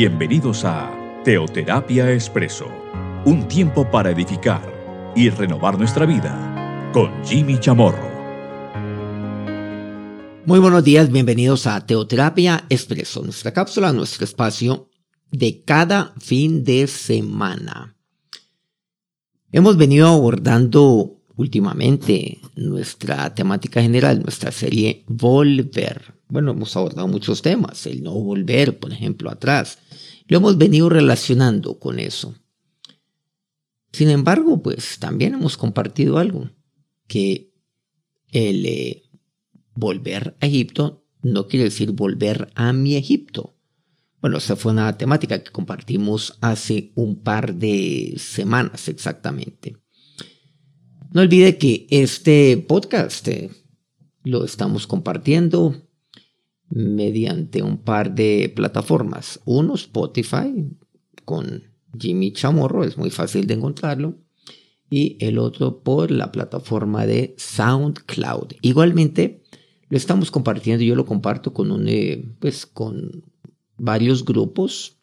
Bienvenidos 0.00 0.64
a 0.64 0.94
Teoterapia 1.24 2.12
Expreso, 2.12 2.68
un 3.24 3.48
tiempo 3.48 3.90
para 3.90 4.12
edificar 4.12 4.62
y 5.16 5.28
renovar 5.28 5.76
nuestra 5.76 6.06
vida 6.06 6.88
con 6.92 7.10
Jimmy 7.24 7.58
Chamorro. 7.58 8.08
Muy 10.46 10.60
buenos 10.60 10.84
días, 10.84 11.10
bienvenidos 11.10 11.66
a 11.66 11.84
Teoterapia 11.84 12.64
Expreso, 12.68 13.24
nuestra 13.24 13.52
cápsula, 13.52 13.92
nuestro 13.92 14.24
espacio 14.24 14.88
de 15.32 15.64
cada 15.64 16.14
fin 16.20 16.62
de 16.62 16.86
semana. 16.86 17.96
Hemos 19.50 19.76
venido 19.76 20.06
abordando 20.06 21.17
últimamente 21.38 22.38
nuestra 22.54 23.34
temática 23.34 23.80
general, 23.80 24.20
nuestra 24.20 24.52
serie 24.52 25.04
Volver 25.06 26.18
bueno, 26.28 26.50
hemos 26.50 26.76
abordado 26.76 27.08
muchos 27.08 27.40
temas, 27.40 27.86
el 27.86 28.02
no 28.02 28.12
volver, 28.12 28.78
por 28.78 28.92
ejemplo, 28.92 29.30
atrás. 29.30 29.78
Lo 30.26 30.36
hemos 30.36 30.58
venido 30.58 30.88
relacionando 30.88 31.78
con 31.78 31.98
eso. 31.98 32.34
Sin 33.92 34.10
embargo, 34.10 34.62
pues 34.62 34.98
también 34.98 35.34
hemos 35.34 35.56
compartido 35.56 36.18
algo, 36.18 36.50
que 37.06 37.54
el 38.30 38.66
eh, 38.66 39.04
volver 39.74 40.36
a 40.40 40.46
Egipto 40.46 41.06
no 41.22 41.48
quiere 41.48 41.64
decir 41.64 41.92
volver 41.92 42.52
a 42.54 42.74
mi 42.74 42.96
Egipto. 42.96 43.56
Bueno, 44.20 44.36
esa 44.36 44.56
fue 44.56 44.72
una 44.72 44.98
temática 44.98 45.42
que 45.42 45.50
compartimos 45.50 46.36
hace 46.42 46.92
un 46.94 47.22
par 47.22 47.54
de 47.54 48.16
semanas 48.18 48.88
exactamente. 48.88 49.78
No 51.10 51.22
olvide 51.22 51.56
que 51.56 51.86
este 51.88 52.58
podcast 52.58 53.26
eh, 53.28 53.50
lo 54.24 54.44
estamos 54.44 54.86
compartiendo 54.86 55.74
mediante 56.68 57.62
un 57.62 57.78
par 57.78 58.14
de 58.14 58.52
plataformas. 58.54 59.40
Uno, 59.46 59.74
Spotify, 59.74 60.52
con 61.24 61.62
Jimmy 61.98 62.32
Chamorro, 62.32 62.84
es 62.84 62.98
muy 62.98 63.08
fácil 63.08 63.46
de 63.46 63.54
encontrarlo. 63.54 64.18
Y 64.90 65.16
el 65.20 65.38
otro 65.38 65.82
por 65.82 66.10
la 66.10 66.30
plataforma 66.30 67.06
de 67.06 67.34
SoundCloud. 67.38 68.52
Igualmente, 68.60 69.42
lo 69.88 69.96
estamos 69.96 70.30
compartiendo, 70.30 70.84
yo 70.84 70.94
lo 70.94 71.06
comparto 71.06 71.54
con 71.54 71.70
un, 71.70 71.88
eh, 71.88 72.22
pues, 72.38 72.66
con 72.66 73.24
varios 73.78 74.26
grupos 74.26 74.98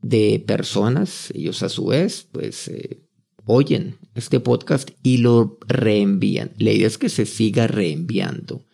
de 0.00 0.44
personas. 0.46 1.32
Ellos 1.34 1.62
a 1.64 1.68
su 1.68 1.86
vez, 1.86 2.28
pues, 2.30 2.68
eh, 2.68 3.03
oyen 3.46 3.98
este 4.14 4.40
podcast 4.40 4.90
y 5.02 5.18
lo 5.18 5.58
reenvían. 5.66 6.52
La 6.58 6.72
idea 6.72 6.86
es 6.86 6.98
que 6.98 7.08
se 7.08 7.26
siga 7.26 7.66
reenviando 7.66 8.64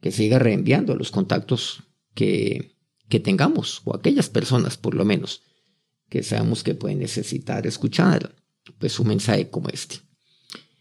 que 0.00 0.10
siga 0.10 0.38
reenviando 0.38 0.92
a 0.92 0.96
los 0.96 1.10
contactos 1.10 1.82
que, 2.14 2.76
que 3.08 3.20
tengamos, 3.20 3.82
o 3.84 3.94
aquellas 3.94 4.28
personas 4.28 4.76
por 4.76 4.94
lo 4.94 5.04
menos, 5.04 5.42
que 6.08 6.22
sabemos 6.22 6.64
que 6.64 6.74
pueden 6.74 6.98
necesitar 6.98 7.66
escuchar 7.66 8.34
pues, 8.78 8.98
un 8.98 9.08
mensaje 9.08 9.50
como 9.50 9.68
este. 9.68 9.96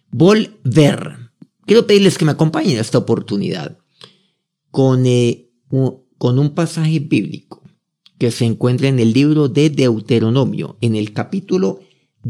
Volver. 0.09 1.31
Quiero 1.65 1.85
pedirles 1.85 2.17
que 2.17 2.25
me 2.25 2.31
acompañen 2.31 2.77
a 2.77 2.81
esta 2.81 2.97
oportunidad 2.97 3.77
con, 4.71 5.05
eh, 5.05 5.51
un, 5.69 6.03
con 6.17 6.39
un 6.39 6.55
pasaje 6.55 6.99
bíblico 6.99 7.61
que 8.17 8.31
se 8.31 8.45
encuentra 8.45 8.87
en 8.87 8.99
el 8.99 9.13
libro 9.13 9.49
de 9.49 9.69
Deuteronomio, 9.69 10.77
en 10.81 10.95
el 10.95 11.13
capítulo 11.13 11.81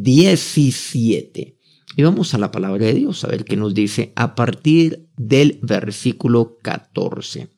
17. 0.04 1.58
Y 1.96 2.04
vamos 2.04 2.34
a 2.34 2.38
la 2.38 2.52
palabra 2.52 2.86
de 2.86 2.94
Dios 2.94 3.24
a 3.24 3.28
ver 3.28 3.46
qué 3.46 3.58
nos 3.58 3.74
dice 3.74 4.14
a 4.16 4.36
partir 4.36 5.10
del 5.18 5.60
versículo 5.62 6.58
14. 6.62 7.50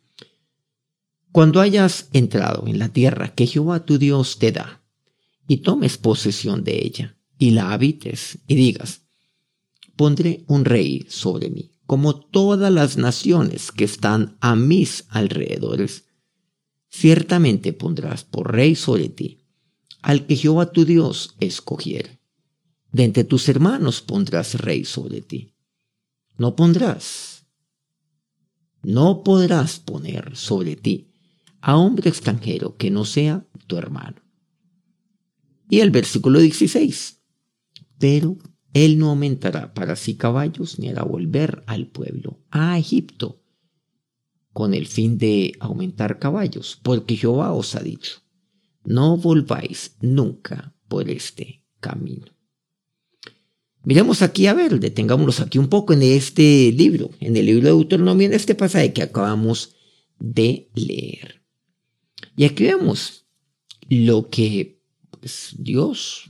Cuando 1.32 1.62
hayas 1.62 2.10
entrado 2.14 2.66
en 2.68 2.80
la 2.80 2.90
tierra 2.90 3.34
que 3.34 3.48
Jehová 3.48 3.86
tu 3.86 3.98
Dios 3.98 4.40
te 4.40 4.52
da, 4.52 4.82
y 5.48 5.58
tomes 5.58 5.98
posesión 5.98 6.64
de 6.64 6.86
ella, 6.86 7.18
y 7.38 7.52
la 7.52 7.72
habites, 7.72 8.40
y 8.48 8.56
digas, 8.56 9.02
pondré 9.96 10.44
un 10.48 10.66
rey 10.66 11.06
sobre 11.10 11.50
mí, 11.50 11.72
como 11.86 12.20
todas 12.20 12.72
las 12.72 12.98
naciones 12.98 13.72
que 13.72 13.84
están 13.84 14.38
a 14.40 14.56
mis 14.56 15.06
alrededores, 15.10 16.06
ciertamente 16.90 17.74
pondrás 17.74 18.24
por 18.24 18.54
rey 18.54 18.76
sobre 18.76 19.10
ti, 19.10 19.46
al 20.02 20.26
que 20.26 20.36
Jehová 20.36 20.72
tu 20.72 20.86
Dios 20.86 21.36
escogiere 21.40 22.21
de 22.92 23.04
entre 23.04 23.24
tus 23.24 23.48
hermanos 23.50 24.02
pondrás 24.02 24.56
rey 24.56 24.86
sobre 24.86 25.22
ti. 25.22 25.54
No 26.38 26.56
pondrás, 26.56 27.46
no 28.84 29.24
podrás 29.24 29.80
poner 29.80 30.36
sobre 30.36 30.76
ti 30.76 31.12
a 31.62 31.78
hombre 31.78 32.10
extranjero 32.10 32.76
que 32.78 32.90
no 32.90 33.06
sea 33.06 33.46
tu 33.68 33.78
hermano. 33.78 34.22
Y 35.70 35.80
el 35.80 35.92
versículo 35.92 36.40
16, 36.40 37.22
pero 37.98 38.38
él 38.74 38.98
no 38.98 39.10
aumentará 39.10 39.74
para 39.74 39.96
sí 39.96 40.16
caballos 40.16 40.80
ni 40.80 40.90
hará 40.90 41.04
volver 41.04 41.64
al 41.68 41.88
pueblo 41.88 42.40
a 42.50 42.78
Egipto 42.78 43.42
con 44.54 44.74
el 44.74 44.88
fin 44.88 45.18
de 45.18 45.54
aumentar 45.60 46.20
caballos, 46.20 46.78
porque 46.84 47.16
Jehová 47.16 47.54
os 47.54 47.76
ha 47.76 47.80
dicho, 47.80 48.22
no 48.84 49.16
volváis 49.16 49.96
nunca 50.02 50.76
por 50.90 51.10
este 51.10 51.64
camino. 51.80 52.28
Miremos 53.84 54.22
aquí, 54.22 54.46
a 54.48 54.54
ver, 54.54 54.80
detengámonos 54.80 55.40
aquí 55.40 55.58
un 55.58 55.68
poco 55.68 55.94
en 55.94 56.04
este 56.04 56.72
libro, 56.72 57.10
en 57.20 57.36
el 57.36 57.48
libro 57.48 57.64
de 57.64 57.76
Deuteronomio, 57.76 58.28
en 58.28 58.34
este 58.34 58.54
pasaje 58.54 58.94
que 58.94 59.02
acabamos 59.02 59.76
de 60.20 60.70
leer. 60.76 61.42
Y 62.36 62.46
aquí 62.46 62.64
vemos 62.64 63.26
lo 63.90 64.30
que 64.30 64.80
pues, 65.20 65.56
Dios 65.58 66.30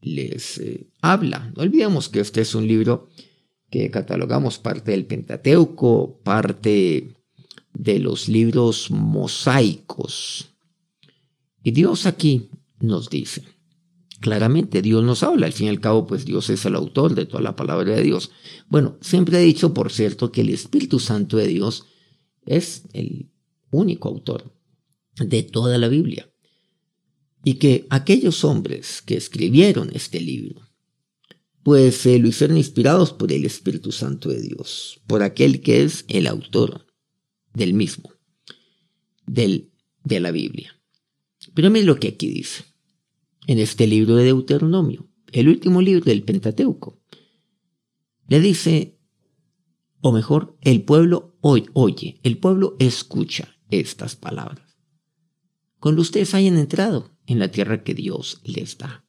les 0.00 0.58
eh, 0.58 0.86
habla. 1.00 1.52
No 1.56 1.62
olvidemos 1.62 2.08
que 2.08 2.20
este 2.20 2.40
es 2.40 2.54
un 2.54 2.66
libro 2.66 3.08
que 3.70 3.90
catalogamos 3.90 4.58
parte 4.58 4.92
del 4.92 5.06
Pentateuco, 5.06 6.20
parte 6.22 7.14
de 7.72 7.98
los 7.98 8.28
libros 8.28 8.90
mosaicos. 8.90 10.50
Y 11.64 11.70
Dios 11.70 12.06
aquí 12.06 12.50
nos 12.80 13.08
dice, 13.08 13.42
Claramente 14.22 14.82
Dios 14.82 15.02
nos 15.02 15.24
habla, 15.24 15.46
al 15.46 15.52
fin 15.52 15.66
y 15.66 15.70
al 15.70 15.80
cabo 15.80 16.06
pues 16.06 16.24
Dios 16.24 16.48
es 16.48 16.64
el 16.64 16.76
autor 16.76 17.16
de 17.16 17.26
toda 17.26 17.42
la 17.42 17.56
palabra 17.56 17.96
de 17.96 18.04
Dios. 18.04 18.30
Bueno, 18.68 18.96
siempre 19.00 19.36
he 19.38 19.44
dicho, 19.44 19.74
por 19.74 19.90
cierto, 19.90 20.30
que 20.30 20.42
el 20.42 20.50
Espíritu 20.50 21.00
Santo 21.00 21.38
de 21.38 21.48
Dios 21.48 21.86
es 22.46 22.84
el 22.92 23.32
único 23.72 24.08
autor 24.08 24.54
de 25.16 25.42
toda 25.42 25.76
la 25.76 25.88
Biblia. 25.88 26.32
Y 27.42 27.54
que 27.54 27.88
aquellos 27.90 28.44
hombres 28.44 29.02
que 29.02 29.16
escribieron 29.16 29.90
este 29.92 30.20
libro, 30.20 30.68
pues 31.64 31.96
se 31.96 32.20
lo 32.20 32.28
hicieron 32.28 32.56
inspirados 32.56 33.12
por 33.12 33.32
el 33.32 33.44
Espíritu 33.44 33.90
Santo 33.90 34.28
de 34.28 34.40
Dios, 34.40 35.00
por 35.08 35.24
aquel 35.24 35.62
que 35.62 35.82
es 35.82 36.04
el 36.06 36.28
autor 36.28 36.86
del 37.54 37.74
mismo, 37.74 38.12
del, 39.26 39.72
de 40.04 40.20
la 40.20 40.30
Biblia. 40.30 40.80
Pero 41.54 41.72
miren 41.72 41.88
lo 41.88 41.98
que 41.98 42.06
aquí 42.06 42.28
dice 42.28 42.71
en 43.46 43.58
este 43.58 43.86
libro 43.86 44.16
de 44.16 44.24
Deuteronomio, 44.24 45.08
el 45.32 45.48
último 45.48 45.80
libro 45.80 46.04
del 46.04 46.22
Pentateuco. 46.22 47.00
Le 48.28 48.40
dice, 48.40 48.98
o 50.00 50.12
mejor, 50.12 50.56
el 50.60 50.82
pueblo 50.82 51.36
oye, 51.40 52.20
el 52.22 52.38
pueblo 52.38 52.76
escucha 52.78 53.56
estas 53.68 54.16
palabras. 54.16 54.78
Cuando 55.80 56.02
ustedes 56.02 56.34
hayan 56.34 56.56
entrado 56.56 57.10
en 57.26 57.38
la 57.38 57.48
tierra 57.48 57.82
que 57.82 57.94
Dios 57.94 58.40
les 58.44 58.78
da. 58.78 59.04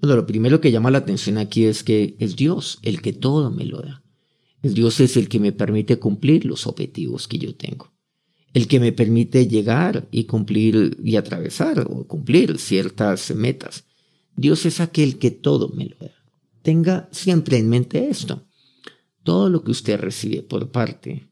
Bueno, 0.00 0.16
lo 0.16 0.26
primero 0.26 0.60
que 0.60 0.70
llama 0.70 0.90
la 0.90 0.98
atención 0.98 1.38
aquí 1.38 1.64
es 1.64 1.82
que 1.82 2.16
es 2.18 2.36
Dios 2.36 2.78
el 2.82 3.00
que 3.00 3.12
todo 3.12 3.50
me 3.50 3.64
lo 3.64 3.80
da. 3.80 4.02
Dios 4.62 5.00
es 5.00 5.16
el 5.16 5.28
que 5.28 5.40
me 5.40 5.52
permite 5.52 5.98
cumplir 5.98 6.44
los 6.44 6.66
objetivos 6.66 7.28
que 7.28 7.38
yo 7.38 7.54
tengo 7.54 7.93
el 8.54 8.68
que 8.68 8.78
me 8.78 8.92
permite 8.92 9.48
llegar 9.48 10.08
y 10.12 10.24
cumplir 10.24 10.96
y 11.02 11.16
atravesar 11.16 11.80
o 11.80 12.06
cumplir 12.06 12.58
ciertas 12.58 13.34
metas. 13.34 13.84
Dios 14.36 14.64
es 14.64 14.80
aquel 14.80 15.18
que 15.18 15.32
todo 15.32 15.68
me 15.70 15.86
lo 15.86 15.96
da. 15.96 16.12
Tenga 16.62 17.08
siempre 17.10 17.58
en 17.58 17.68
mente 17.68 18.08
esto. 18.08 18.46
Todo 19.24 19.50
lo 19.50 19.64
que 19.64 19.72
usted 19.72 19.98
recibe 19.98 20.42
por 20.42 20.70
parte 20.70 21.28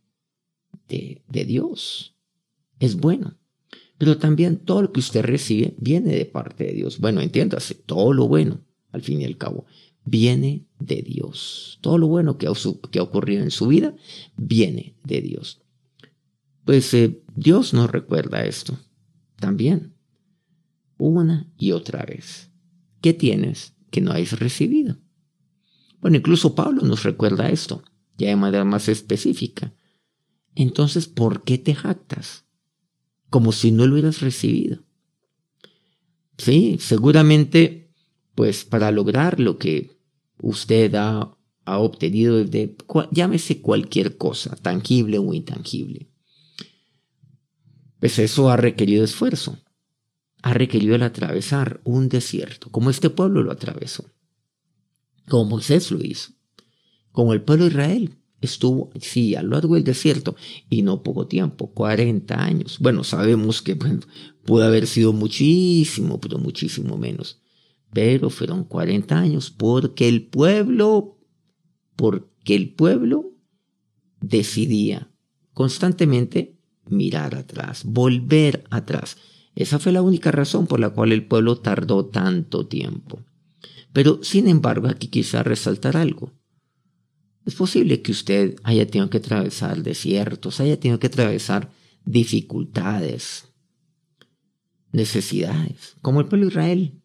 de, 0.89 1.23
Dios 1.47 2.17
es 2.81 2.97
bueno. 2.97 3.39
Pero 3.99 4.19
también 4.19 4.59
todo 4.59 4.83
lo 4.83 4.93
que 4.93 5.01
usted 5.01 5.23
recibe 5.23 5.75
viene 5.79 6.15
de 6.15 6.27
parte 6.27 6.65
de 6.65 6.73
Dios. 6.73 6.99
Bueno, 6.99 7.21
entiéndase, 7.21 7.75
todo 7.75 8.13
lo 8.13 8.27
bueno, 8.27 8.61
al 8.91 9.03
fin 9.03 9.21
y 9.21 9.25
al 9.25 9.39
cabo, 9.39 9.65
viene 10.05 10.67
de 10.81 11.03
Dios. 11.03 11.79
Todo 11.81 11.99
lo 11.99 12.09
bueno 12.09 12.37
que 12.37 12.49
ha, 12.49 12.53
que 12.91 12.99
ha 12.99 13.03
ocurrido 13.03 13.45
en 13.45 13.53
su 13.53 13.69
vida 13.69 13.95
viene 14.37 14.97
de 15.05 15.23
Dios. 15.23 15.62
Pues 16.65 16.93
eh, 16.95 17.23
Dios 17.35 17.75
nos 17.75 17.91
recuerda 17.91 18.45
esto 18.45 18.79
también, 19.37 19.95
una 20.99 21.51
y 21.59 21.73
otra 21.73 22.05
vez. 22.05 22.51
¿Qué 23.01 23.13
tienes 23.13 23.75
que 23.91 24.01
no 24.01 24.13
hayas 24.13 24.39
recibido? 24.39 24.99
Bueno, 26.01 26.17
incluso 26.17 26.55
Pablo 26.55 26.83
nos 26.83 27.03
recuerda 27.03 27.51
esto, 27.51 27.83
ya 28.17 28.29
de 28.29 28.37
manera 28.37 28.65
más 28.65 28.89
específica. 28.89 29.75
Entonces, 30.55 31.09
¿por 31.09 31.43
qué 31.43 31.59
te 31.59 31.75
jactas? 31.75 32.45
Como 33.31 33.53
si 33.53 33.73
no 33.73 33.87
lo 33.87 33.95
hubieras 33.95 34.21
recibido. 34.21 34.85
Sí, 36.39 36.77
seguramente, 36.81 37.91
pues 38.35 38.65
para 38.65 38.91
lograr 38.91 39.41
lo 39.41 39.59
que 39.59 39.97
usted 40.41 40.95
ha, 40.95 41.37
obtenido 41.65 42.45
llámese 43.13 43.63
cualquier 43.63 44.17
cosa, 44.17 44.57
tangible 44.57 45.19
o 45.19 45.33
intangible, 45.33 46.12
pues 48.03 48.19
eso 48.19 48.51
ha 48.51 48.57
requerido 48.57 49.05
esfuerzo, 49.05 49.61
ha 50.43 50.53
requerido 50.55 50.97
el 50.97 51.05
atravesar 51.05 51.81
un 51.85 52.09
desierto, 52.09 52.69
como 52.73 52.91
este 52.91 53.11
pueblo 53.11 53.45
lo 53.45 53.53
atravesó, 53.53 54.11
como 55.29 55.51
Moisés 55.51 55.93
lo 55.93 56.03
hizo, 56.03 56.33
como 57.13 57.33
el 57.33 57.43
pueblo 57.43 57.67
de 57.67 57.71
Israel 57.71 58.19
estuvo, 58.41 58.91
sí, 59.01 59.37
a 59.37 59.43
lo 59.45 59.51
largo 59.51 59.77
del 59.77 59.85
desierto, 59.85 60.35
y 60.69 60.83
no 60.83 61.05
poco 61.05 61.29
tiempo, 61.29 61.71
40 61.73 62.43
años. 62.43 62.79
Bueno, 62.81 63.05
sabemos 63.05 63.63
que 63.63 63.77
pudo 63.77 64.65
haber 64.65 64.89
sido 64.89 65.13
muchísimo, 65.13 66.21
pero 66.21 66.39
muchísimo 66.39 66.99
menos. 66.99 67.41
Pero 67.93 68.31
fueron 68.31 68.65
40 68.65 69.17
años 69.17 69.53
porque 69.53 70.09
el 70.09 70.27
pueblo, 70.27 71.21
porque 71.95 72.57
el 72.57 72.75
pueblo 72.75 73.31
decidía 74.21 75.09
constantemente 75.53 76.52
mirar 76.87 77.35
atrás, 77.35 77.85
volver 77.85 78.65
atrás. 78.71 79.17
Esa 79.55 79.79
fue 79.79 79.93
la 79.93 80.03
única 80.03 80.31
razón 80.31 80.67
por 80.67 80.81
la 80.81 80.91
cual 80.91 81.13
el 81.13 81.27
pueblo 81.27 81.59
tardó 81.59 82.07
tanto 82.07 82.67
tiempo. 82.67 83.21
Pero, 83.93 84.21
sin 84.23 84.49
embargo, 84.49 84.89
aquí 84.89 85.09
quizá 85.09 85.43
resaltar 85.43 85.97
algo. 85.97 86.33
Es 87.45 87.55
posible 87.55 88.03
que 88.03 88.13
usted 88.13 88.57
haya 88.63 88.87
tenido 88.87 89.11
que 89.11 89.19
atravesar 89.19 89.83
desiertos, 89.83 90.61
haya 90.61 90.79
tenido 90.79 90.99
que 90.99 91.09
atravesar 91.09 91.71
dificultades, 92.05 93.49
necesidades, 94.93 95.97
como 96.01 96.21
el 96.21 96.27
pueblo 96.27 96.47
de 96.47 96.53
Israel 96.53 97.03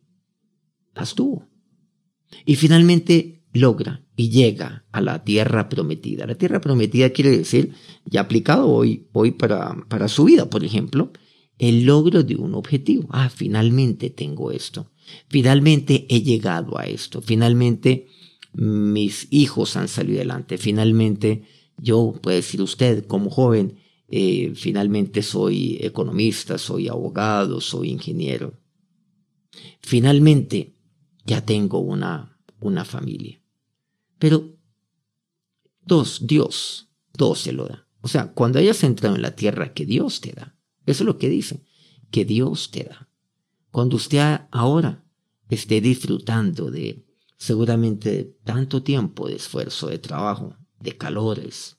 las 0.93 1.15
tuvo. 1.15 1.47
Y 2.45 2.55
finalmente 2.55 3.36
logra 3.53 4.03
y 4.15 4.29
llega 4.29 4.85
a 4.91 5.01
la 5.01 5.23
tierra 5.23 5.69
prometida. 5.69 6.25
La 6.25 6.35
tierra 6.35 6.61
prometida 6.61 7.09
quiere 7.11 7.37
decir, 7.37 7.73
ya 8.05 8.21
aplicado 8.21 8.67
hoy, 8.67 9.07
hoy 9.13 9.31
para, 9.31 9.75
para 9.87 10.07
su 10.07 10.25
vida, 10.25 10.49
por 10.49 10.63
ejemplo, 10.63 11.11
el 11.57 11.85
logro 11.85 12.23
de 12.23 12.35
un 12.35 12.55
objetivo. 12.55 13.07
Ah, 13.11 13.29
finalmente 13.29 14.09
tengo 14.09 14.51
esto. 14.51 14.91
Finalmente 15.29 16.05
he 16.09 16.21
llegado 16.21 16.77
a 16.77 16.85
esto. 16.85 17.21
Finalmente 17.21 18.07
mis 18.57 19.27
hijos 19.29 19.77
han 19.77 19.87
salido 19.87 20.17
adelante. 20.17 20.57
Finalmente, 20.57 21.43
yo, 21.77 22.15
puede 22.21 22.37
decir 22.37 22.61
usted, 22.61 23.05
como 23.05 23.29
joven, 23.29 23.77
eh, 24.09 24.53
finalmente 24.55 25.21
soy 25.21 25.77
economista, 25.81 26.57
soy 26.57 26.87
abogado, 26.87 27.61
soy 27.61 27.89
ingeniero. 27.89 28.53
Finalmente, 29.81 30.75
ya 31.25 31.45
tengo 31.45 31.79
una, 31.79 32.36
una 32.59 32.85
familia. 32.85 33.41
Pero, 34.19 34.55
dos, 35.85 36.25
Dios, 36.25 36.89
dos 37.13 37.39
se 37.39 37.53
lo 37.53 37.67
da. 37.67 37.87
O 38.01 38.07
sea, 38.07 38.33
cuando 38.33 38.59
hayas 38.59 38.83
entrado 38.83 39.15
en 39.15 39.21
la 39.21 39.35
tierra 39.35 39.73
que 39.73 39.85
Dios 39.85 40.21
te 40.21 40.31
da, 40.31 40.55
eso 40.85 41.03
es 41.03 41.07
lo 41.07 41.17
que 41.17 41.29
dice, 41.29 41.63
que 42.11 42.25
Dios 42.25 42.71
te 42.71 42.85
da. 42.85 43.09
Cuando 43.71 43.97
usted 43.97 44.41
ahora 44.51 45.03
esté 45.49 45.81
disfrutando 45.81 46.71
de 46.71 47.05
seguramente 47.37 48.37
tanto 48.43 48.83
tiempo 48.83 49.27
de 49.27 49.35
esfuerzo, 49.35 49.87
de 49.87 49.99
trabajo, 49.99 50.55
de 50.79 50.97
calores, 50.97 51.77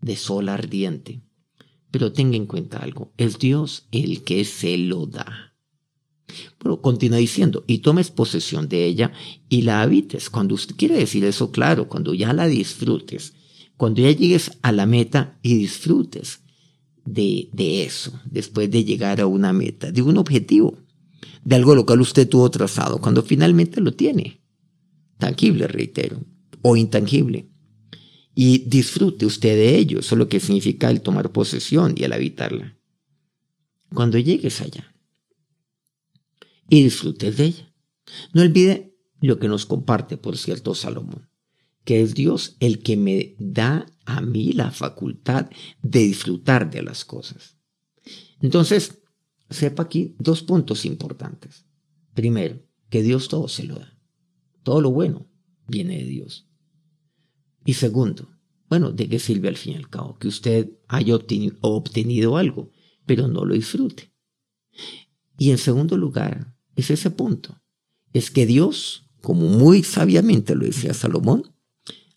de 0.00 0.16
sol 0.16 0.48
ardiente. 0.48 1.22
Pero 1.90 2.12
tenga 2.12 2.36
en 2.36 2.46
cuenta 2.46 2.78
algo, 2.78 3.12
es 3.16 3.38
Dios 3.38 3.88
el 3.90 4.22
que 4.22 4.44
se 4.44 4.78
lo 4.78 5.06
da. 5.06 5.49
Pero 6.62 6.82
continúa 6.82 7.18
diciendo, 7.18 7.64
y 7.66 7.78
tomes 7.78 8.10
posesión 8.10 8.68
de 8.68 8.84
ella 8.84 9.12
y 9.48 9.62
la 9.62 9.80
habites. 9.80 10.28
Cuando 10.28 10.54
usted 10.54 10.76
quiere 10.76 10.96
decir 10.96 11.24
eso, 11.24 11.50
claro, 11.50 11.88
cuando 11.88 12.12
ya 12.12 12.34
la 12.34 12.46
disfrutes, 12.46 13.32
cuando 13.78 14.02
ya 14.02 14.10
llegues 14.10 14.58
a 14.60 14.70
la 14.70 14.84
meta 14.84 15.38
y 15.42 15.56
disfrutes 15.56 16.42
de, 17.06 17.48
de 17.54 17.84
eso, 17.84 18.12
después 18.26 18.70
de 18.70 18.84
llegar 18.84 19.22
a 19.22 19.26
una 19.26 19.54
meta, 19.54 19.90
de 19.90 20.02
un 20.02 20.18
objetivo, 20.18 20.76
de 21.42 21.56
algo 21.56 21.74
lo 21.74 21.86
cual 21.86 22.02
usted 22.02 22.28
tuvo 22.28 22.50
trazado, 22.50 23.00
cuando 23.00 23.22
finalmente 23.22 23.80
lo 23.80 23.92
tiene 23.92 24.40
tangible, 25.16 25.66
reitero, 25.66 26.20
o 26.62 26.76
intangible. 26.76 27.48
Y 28.34 28.58
disfrute 28.68 29.24
usted 29.24 29.56
de 29.56 29.76
ello, 29.76 30.00
eso 30.00 30.14
es 30.14 30.18
lo 30.18 30.28
que 30.28 30.40
significa 30.40 30.90
el 30.90 31.00
tomar 31.00 31.30
posesión 31.30 31.94
y 31.96 32.04
el 32.04 32.12
habitarla. 32.12 32.76
Cuando 33.94 34.18
llegues 34.18 34.60
allá 34.60 34.89
y 36.70 36.84
disfrutes 36.84 37.36
de 37.36 37.44
ella. 37.46 37.74
No 38.32 38.40
olvide 38.40 38.96
lo 39.20 39.38
que 39.38 39.48
nos 39.48 39.66
comparte, 39.66 40.16
por 40.16 40.38
cierto, 40.38 40.74
Salomón, 40.74 41.28
que 41.84 42.00
es 42.00 42.14
Dios 42.14 42.56
el 42.60 42.82
que 42.82 42.96
me 42.96 43.36
da 43.38 43.86
a 44.06 44.22
mí 44.22 44.52
la 44.52 44.70
facultad 44.70 45.50
de 45.82 45.98
disfrutar 46.00 46.70
de 46.70 46.82
las 46.82 47.04
cosas. 47.04 47.58
Entonces, 48.40 49.02
sepa 49.50 49.82
aquí 49.82 50.16
dos 50.18 50.42
puntos 50.42 50.86
importantes. 50.86 51.66
Primero, 52.14 52.62
que 52.88 53.02
Dios 53.02 53.28
todo 53.28 53.48
se 53.48 53.64
lo 53.64 53.74
da. 53.74 53.98
Todo 54.62 54.80
lo 54.80 54.90
bueno 54.90 55.28
viene 55.68 55.98
de 55.98 56.04
Dios. 56.04 56.48
Y 57.64 57.74
segundo, 57.74 58.30
bueno, 58.68 58.92
¿de 58.92 59.08
qué 59.08 59.18
sirve 59.18 59.48
al 59.48 59.56
fin 59.56 59.74
y 59.74 59.76
al 59.76 59.90
cabo? 59.90 60.18
Que 60.18 60.28
usted 60.28 60.70
haya 60.88 61.14
obtenido 61.16 62.36
algo, 62.36 62.70
pero 63.06 63.28
no 63.28 63.44
lo 63.44 63.54
disfrute. 63.54 64.12
Y 65.36 65.50
en 65.50 65.58
segundo 65.58 65.96
lugar, 65.96 66.54
es 66.80 66.90
ese 66.90 67.10
punto. 67.10 67.60
Es 68.12 68.30
que 68.30 68.46
Dios, 68.46 69.04
como 69.20 69.46
muy 69.46 69.82
sabiamente 69.82 70.54
lo 70.54 70.64
decía 70.64 70.94
Salomón, 70.94 71.52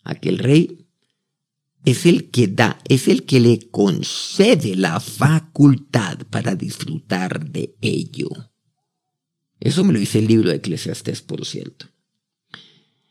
aquel 0.02 0.38
rey, 0.38 0.86
es 1.84 2.06
el 2.06 2.30
que 2.30 2.48
da, 2.48 2.78
es 2.88 3.08
el 3.08 3.24
que 3.24 3.40
le 3.40 3.68
concede 3.70 4.74
la 4.74 5.00
facultad 5.00 6.18
para 6.30 6.54
disfrutar 6.54 7.50
de 7.50 7.76
ello. 7.80 8.28
Eso 9.60 9.84
me 9.84 9.92
lo 9.92 9.98
dice 9.98 10.18
el 10.18 10.26
libro 10.26 10.50
de 10.50 10.56
Eclesiastés, 10.56 11.22
por 11.22 11.44
cierto. 11.44 11.86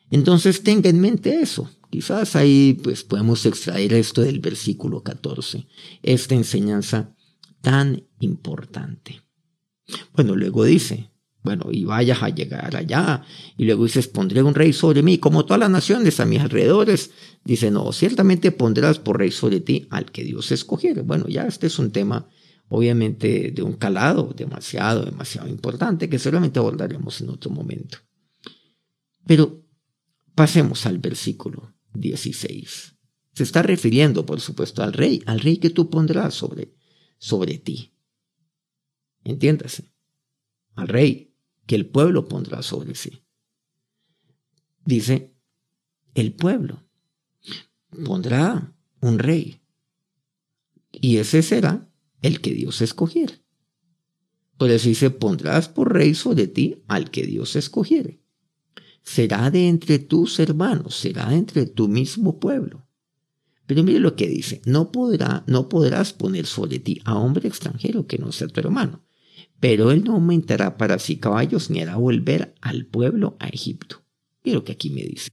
Entonces 0.09 0.63
tenga 0.63 0.89
en 0.89 0.99
mente 0.99 1.41
eso. 1.41 1.69
Quizás 1.89 2.35
ahí 2.35 2.79
pues 2.83 3.03
podemos 3.03 3.45
extraer 3.45 3.93
esto 3.93 4.21
del 4.21 4.39
versículo 4.39 5.03
14, 5.03 5.67
esta 6.01 6.33
enseñanza 6.35 7.15
tan 7.61 8.03
importante. 8.19 9.21
Bueno, 10.13 10.35
luego 10.35 10.65
dice, 10.65 11.11
bueno, 11.43 11.67
y 11.71 11.83
vayas 11.83 12.23
a 12.23 12.29
llegar 12.29 12.75
allá. 12.75 13.23
Y 13.57 13.65
luego 13.65 13.83
dices, 13.83 14.07
pondré 14.07 14.41
un 14.41 14.55
rey 14.55 14.73
sobre 14.73 15.03
mí, 15.03 15.17
como 15.17 15.45
todas 15.45 15.59
las 15.59 15.69
naciones 15.69 16.19
a 16.19 16.25
mis 16.25 16.39
alrededores. 16.39 17.11
Dice, 17.43 17.69
no, 17.69 17.91
ciertamente 17.91 18.51
pondrás 18.51 18.99
por 18.99 19.19
rey 19.19 19.31
sobre 19.31 19.59
ti 19.59 19.87
al 19.89 20.11
que 20.11 20.23
Dios 20.23 20.51
escogiere. 20.51 21.01
Bueno, 21.01 21.27
ya 21.27 21.43
este 21.43 21.67
es 21.67 21.77
un 21.79 21.91
tema, 21.91 22.27
obviamente, 22.69 23.51
de 23.51 23.61
un 23.61 23.73
calado 23.73 24.33
demasiado, 24.35 25.05
demasiado 25.05 25.47
importante, 25.49 26.09
que 26.09 26.19
seguramente 26.19 26.59
abordaremos 26.59 27.21
en 27.21 27.29
otro 27.29 27.51
momento. 27.51 27.97
Pero 29.25 29.63
Pasemos 30.35 30.85
al 30.87 30.97
versículo 30.97 31.73
16. 31.93 32.95
Se 33.33 33.43
está 33.43 33.61
refiriendo, 33.61 34.25
por 34.25 34.41
supuesto, 34.41 34.83
al 34.83 34.93
rey, 34.93 35.21
al 35.25 35.39
rey 35.39 35.57
que 35.57 35.69
tú 35.69 35.89
pondrás 35.89 36.33
sobre, 36.33 36.73
sobre 37.17 37.57
ti. 37.59 37.93
Entiéndase, 39.23 39.93
al 40.75 40.87
rey 40.87 41.32
que 41.65 41.75
el 41.75 41.85
pueblo 41.87 42.27
pondrá 42.27 42.61
sobre 42.61 42.95
sí. 42.95 43.23
Dice, 44.85 45.33
el 46.13 46.33
pueblo 46.33 46.83
pondrá 48.05 48.75
un 49.01 49.19
rey. 49.19 49.61
Y 50.91 51.17
ese 51.17 51.41
será 51.41 51.89
el 52.21 52.41
que 52.41 52.53
Dios 52.53 52.81
escogiere. 52.81 53.43
Por 54.57 54.69
eso 54.69 54.87
dice, 54.87 55.09
pondrás 55.09 55.69
por 55.69 55.93
rey 55.93 56.13
sobre 56.13 56.47
ti 56.47 56.83
al 56.87 57.11
que 57.11 57.25
Dios 57.25 57.55
escogiere 57.55 58.23
será 59.03 59.51
de 59.51 59.67
entre 59.67 59.99
tus 59.99 60.39
hermanos, 60.39 60.95
será 60.95 61.29
de 61.29 61.35
entre 61.35 61.65
tu 61.65 61.87
mismo 61.87 62.39
pueblo. 62.39 62.87
Pero 63.65 63.83
mire 63.83 63.99
lo 63.99 64.15
que 64.15 64.27
dice, 64.27 64.61
no, 64.65 64.91
podrá, 64.91 65.43
no 65.47 65.69
podrás 65.69 66.13
poner 66.13 66.45
sobre 66.45 66.79
ti 66.79 67.01
a 67.05 67.17
hombre 67.17 67.47
extranjero 67.47 68.07
que 68.07 68.17
no 68.17 68.31
sea 68.31 68.47
tu 68.47 68.59
hermano, 68.59 69.02
pero 69.63 69.91
él 69.91 70.03
no 70.03 70.15
aumentará 70.15 70.75
para 70.75 70.99
sí 70.99 71.15
caballos 71.15 71.69
ni 71.69 71.79
hará 71.79 71.95
volver 71.95 72.53
al 72.59 72.85
pueblo 72.85 73.37
a 73.39 73.47
Egipto. 73.47 74.03
Lo 74.43 74.65
que 74.65 74.73
aquí 74.73 74.89
me 74.89 75.03
dice. 75.03 75.29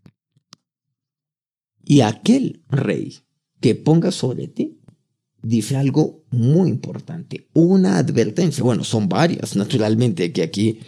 Y 1.85 2.03
aquel 2.03 2.63
rey 2.69 3.19
que 3.61 3.75
ponga 3.75 4.13
sobre 4.13 4.47
ti, 4.47 4.79
dice 5.43 5.77
algo 5.77 6.23
muy 6.31 6.71
importante, 6.71 7.49
una 7.55 7.99
advertencia. 7.99 8.63
Bueno, 8.63 8.85
son 8.85 9.09
varias, 9.09 9.57
naturalmente, 9.57 10.33
que 10.33 10.45
aquí, 10.45 10.79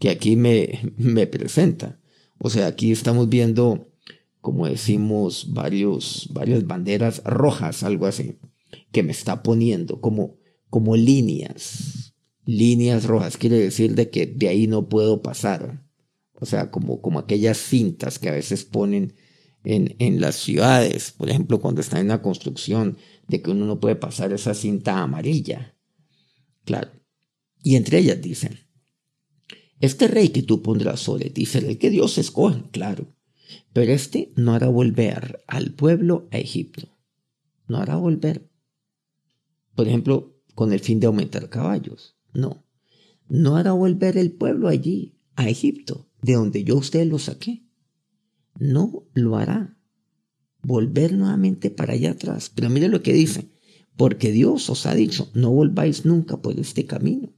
que 0.00 0.10
aquí 0.10 0.34
me, 0.34 0.92
me 0.96 1.28
presenta. 1.28 2.00
O 2.40 2.50
sea, 2.50 2.66
aquí 2.66 2.90
estamos 2.90 3.28
viendo, 3.28 3.92
como 4.40 4.66
decimos, 4.66 5.46
varios, 5.52 6.28
varias 6.32 6.66
banderas 6.66 7.22
rojas, 7.22 7.84
algo 7.84 8.06
así, 8.06 8.40
que 8.90 9.04
me 9.04 9.12
está 9.12 9.44
poniendo 9.44 10.00
como, 10.00 10.38
como 10.70 10.96
líneas, 10.96 12.09
líneas 12.50 13.04
rojas, 13.04 13.36
quiere 13.36 13.58
decir 13.58 13.94
de 13.94 14.10
que 14.10 14.26
de 14.26 14.48
ahí 14.48 14.66
no 14.66 14.88
puedo 14.88 15.22
pasar. 15.22 15.86
O 16.34 16.46
sea, 16.46 16.70
como, 16.70 17.00
como 17.00 17.18
aquellas 17.18 17.58
cintas 17.58 18.18
que 18.18 18.28
a 18.28 18.32
veces 18.32 18.64
ponen 18.64 19.14
en, 19.62 19.94
en 19.98 20.20
las 20.20 20.36
ciudades, 20.36 21.12
por 21.12 21.28
ejemplo, 21.28 21.60
cuando 21.60 21.80
está 21.80 22.00
en 22.00 22.08
la 22.08 22.22
construcción, 22.22 22.96
de 23.28 23.42
que 23.42 23.50
uno 23.50 23.66
no 23.66 23.78
puede 23.78 23.96
pasar 23.96 24.32
esa 24.32 24.54
cinta 24.54 25.00
amarilla. 25.00 25.76
Claro. 26.64 26.90
Y 27.62 27.76
entre 27.76 27.98
ellas 27.98 28.20
dicen, 28.20 28.58
este 29.78 30.08
rey 30.08 30.30
que 30.30 30.42
tú 30.42 30.62
pondrás 30.62 31.00
sobre 31.00 31.30
ti 31.30 31.46
será 31.46 31.68
el 31.68 31.78
que 31.78 31.90
Dios 31.90 32.18
escoge, 32.18 32.62
claro. 32.70 33.14
Pero 33.72 33.92
este 33.92 34.32
no 34.36 34.54
hará 34.54 34.68
volver 34.68 35.44
al 35.46 35.72
pueblo 35.72 36.28
a 36.32 36.38
Egipto. 36.38 36.88
No 37.68 37.78
hará 37.78 37.96
volver. 37.96 38.50
Por 39.74 39.86
ejemplo, 39.86 40.42
con 40.54 40.72
el 40.72 40.80
fin 40.80 41.00
de 41.00 41.06
aumentar 41.06 41.48
caballos. 41.48 42.19
No. 42.32 42.64
No 43.28 43.56
hará 43.56 43.72
volver 43.72 44.16
el 44.16 44.32
pueblo 44.32 44.68
allí, 44.68 45.14
a 45.36 45.48
Egipto, 45.48 46.08
de 46.22 46.34
donde 46.34 46.64
yo 46.64 46.74
a 46.74 46.78
usted 46.78 47.06
lo 47.06 47.18
saqué. 47.18 47.64
No 48.58 49.04
lo 49.14 49.36
hará. 49.36 49.76
Volver 50.62 51.14
nuevamente 51.14 51.70
para 51.70 51.94
allá 51.94 52.12
atrás. 52.12 52.50
Pero 52.54 52.68
mire 52.68 52.88
lo 52.88 53.02
que 53.02 53.12
dice. 53.12 53.50
Porque 53.96 54.32
Dios 54.32 54.68
os 54.70 54.86
ha 54.86 54.94
dicho, 54.94 55.30
no 55.34 55.50
volváis 55.50 56.04
nunca 56.04 56.40
por 56.40 56.58
este 56.58 56.86
camino. 56.86 57.32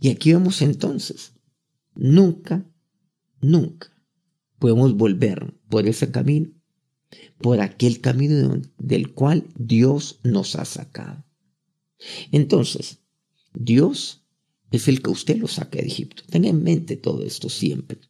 Y 0.00 0.10
aquí 0.10 0.32
vemos 0.32 0.62
entonces, 0.62 1.32
nunca, 1.94 2.64
nunca 3.40 3.94
podemos 4.58 4.96
volver 4.96 5.54
por 5.68 5.86
ese 5.86 6.10
camino, 6.10 6.50
por 7.38 7.60
aquel 7.60 8.00
camino 8.00 8.62
del 8.78 9.12
cual 9.12 9.46
Dios 9.56 10.20
nos 10.22 10.56
ha 10.56 10.64
sacado. 10.64 11.24
Entonces, 12.32 13.03
Dios 13.54 14.24
es 14.70 14.88
el 14.88 15.02
que 15.02 15.10
usted 15.10 15.38
lo 15.38 15.48
saca 15.48 15.78
de 15.78 15.86
Egipto. 15.86 16.22
Tenga 16.28 16.48
en 16.48 16.62
mente 16.62 16.96
todo 16.96 17.22
esto 17.22 17.48
siempre. 17.48 18.00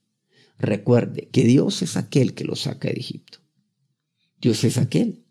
Recuerde 0.59 1.29
que 1.31 1.45
Dios 1.45 1.83
es 1.83 1.97
aquel 1.97 2.35
que 2.35 2.45
lo 2.45 2.57
saca 2.57 2.89
de 2.89 2.95
Egipto. 2.95 3.39
Dios 4.41 4.65
es 4.65 4.79
aquel. 4.79 5.25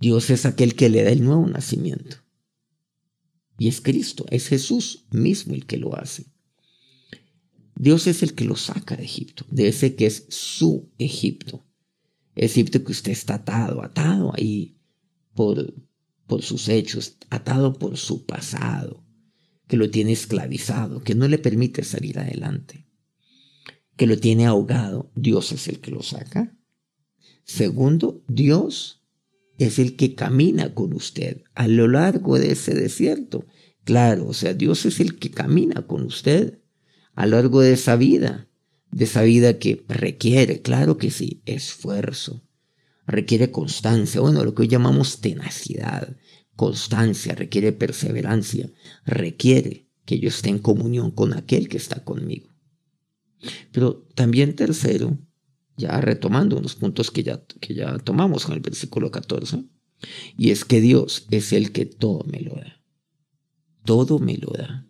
Dios 0.00 0.30
es 0.30 0.46
aquel 0.46 0.74
que 0.74 0.88
le 0.88 1.02
da 1.02 1.10
el 1.10 1.22
nuevo 1.22 1.46
nacimiento. 1.46 2.16
Y 3.58 3.68
es 3.68 3.80
Cristo, 3.80 4.26
es 4.30 4.48
Jesús 4.48 5.04
mismo 5.10 5.54
el 5.54 5.66
que 5.66 5.76
lo 5.76 5.96
hace. 5.96 6.26
Dios 7.76 8.06
es 8.06 8.22
el 8.22 8.34
que 8.34 8.44
lo 8.44 8.56
saca 8.56 8.96
de 8.96 9.04
Egipto, 9.04 9.44
de 9.50 9.68
ese 9.68 9.94
que 9.94 10.06
es 10.06 10.26
su 10.28 10.90
Egipto. 10.98 11.64
Egipto 12.34 12.82
que 12.84 12.92
usted 12.92 13.12
está 13.12 13.34
atado, 13.34 13.82
atado 13.82 14.32
ahí 14.34 14.78
por, 15.34 15.74
por 16.26 16.42
sus 16.42 16.68
hechos, 16.68 17.16
atado 17.30 17.74
por 17.74 17.96
su 17.96 18.24
pasado, 18.24 19.01
que 19.72 19.78
lo 19.78 19.88
tiene 19.88 20.12
esclavizado, 20.12 21.02
que 21.02 21.14
no 21.14 21.28
le 21.28 21.38
permite 21.38 21.82
salir 21.82 22.18
adelante, 22.18 22.84
que 23.96 24.06
lo 24.06 24.18
tiene 24.18 24.44
ahogado. 24.44 25.10
Dios 25.14 25.50
es 25.52 25.66
el 25.66 25.80
que 25.80 25.90
lo 25.90 26.02
saca. 26.02 26.54
Segundo, 27.44 28.22
Dios 28.28 29.02
es 29.56 29.78
el 29.78 29.96
que 29.96 30.14
camina 30.14 30.74
con 30.74 30.92
usted 30.92 31.40
a 31.54 31.68
lo 31.68 31.88
largo 31.88 32.38
de 32.38 32.52
ese 32.52 32.74
desierto. 32.74 33.46
Claro, 33.84 34.28
o 34.28 34.34
sea, 34.34 34.52
Dios 34.52 34.84
es 34.84 35.00
el 35.00 35.18
que 35.18 35.30
camina 35.30 35.86
con 35.86 36.02
usted 36.02 36.58
a 37.14 37.24
lo 37.24 37.36
largo 37.36 37.62
de 37.62 37.72
esa 37.72 37.96
vida, 37.96 38.50
de 38.90 39.04
esa 39.04 39.22
vida 39.22 39.58
que 39.58 39.86
requiere, 39.88 40.60
claro 40.60 40.98
que 40.98 41.10
sí, 41.10 41.40
esfuerzo, 41.46 42.46
requiere 43.06 43.50
constancia, 43.50 44.20
bueno, 44.20 44.44
lo 44.44 44.54
que 44.54 44.64
hoy 44.64 44.68
llamamos 44.68 45.22
tenacidad, 45.22 46.14
constancia, 46.56 47.34
requiere 47.34 47.72
perseverancia, 47.72 48.70
requiere 49.04 49.88
que 50.04 50.18
yo 50.18 50.28
esté 50.28 50.50
en 50.50 50.58
comunión 50.58 51.10
con 51.10 51.32
aquel 51.32 51.68
que 51.68 51.76
está 51.76 52.04
conmigo. 52.04 52.48
Pero 53.72 54.06
también 54.14 54.54
tercero, 54.54 55.18
ya 55.76 56.00
retomando 56.00 56.56
unos 56.56 56.74
puntos 56.74 57.10
que 57.10 57.22
ya, 57.22 57.42
que 57.60 57.74
ya 57.74 57.98
tomamos 57.98 58.46
con 58.46 58.54
el 58.54 58.60
versículo 58.60 59.10
14, 59.10 59.64
y 60.36 60.50
es 60.50 60.64
que 60.64 60.80
Dios 60.80 61.26
es 61.30 61.52
el 61.52 61.72
que 61.72 61.86
todo 61.86 62.24
me 62.24 62.40
lo 62.40 62.54
da. 62.54 62.82
Todo 63.84 64.18
me 64.18 64.36
lo 64.36 64.50
da. 64.50 64.86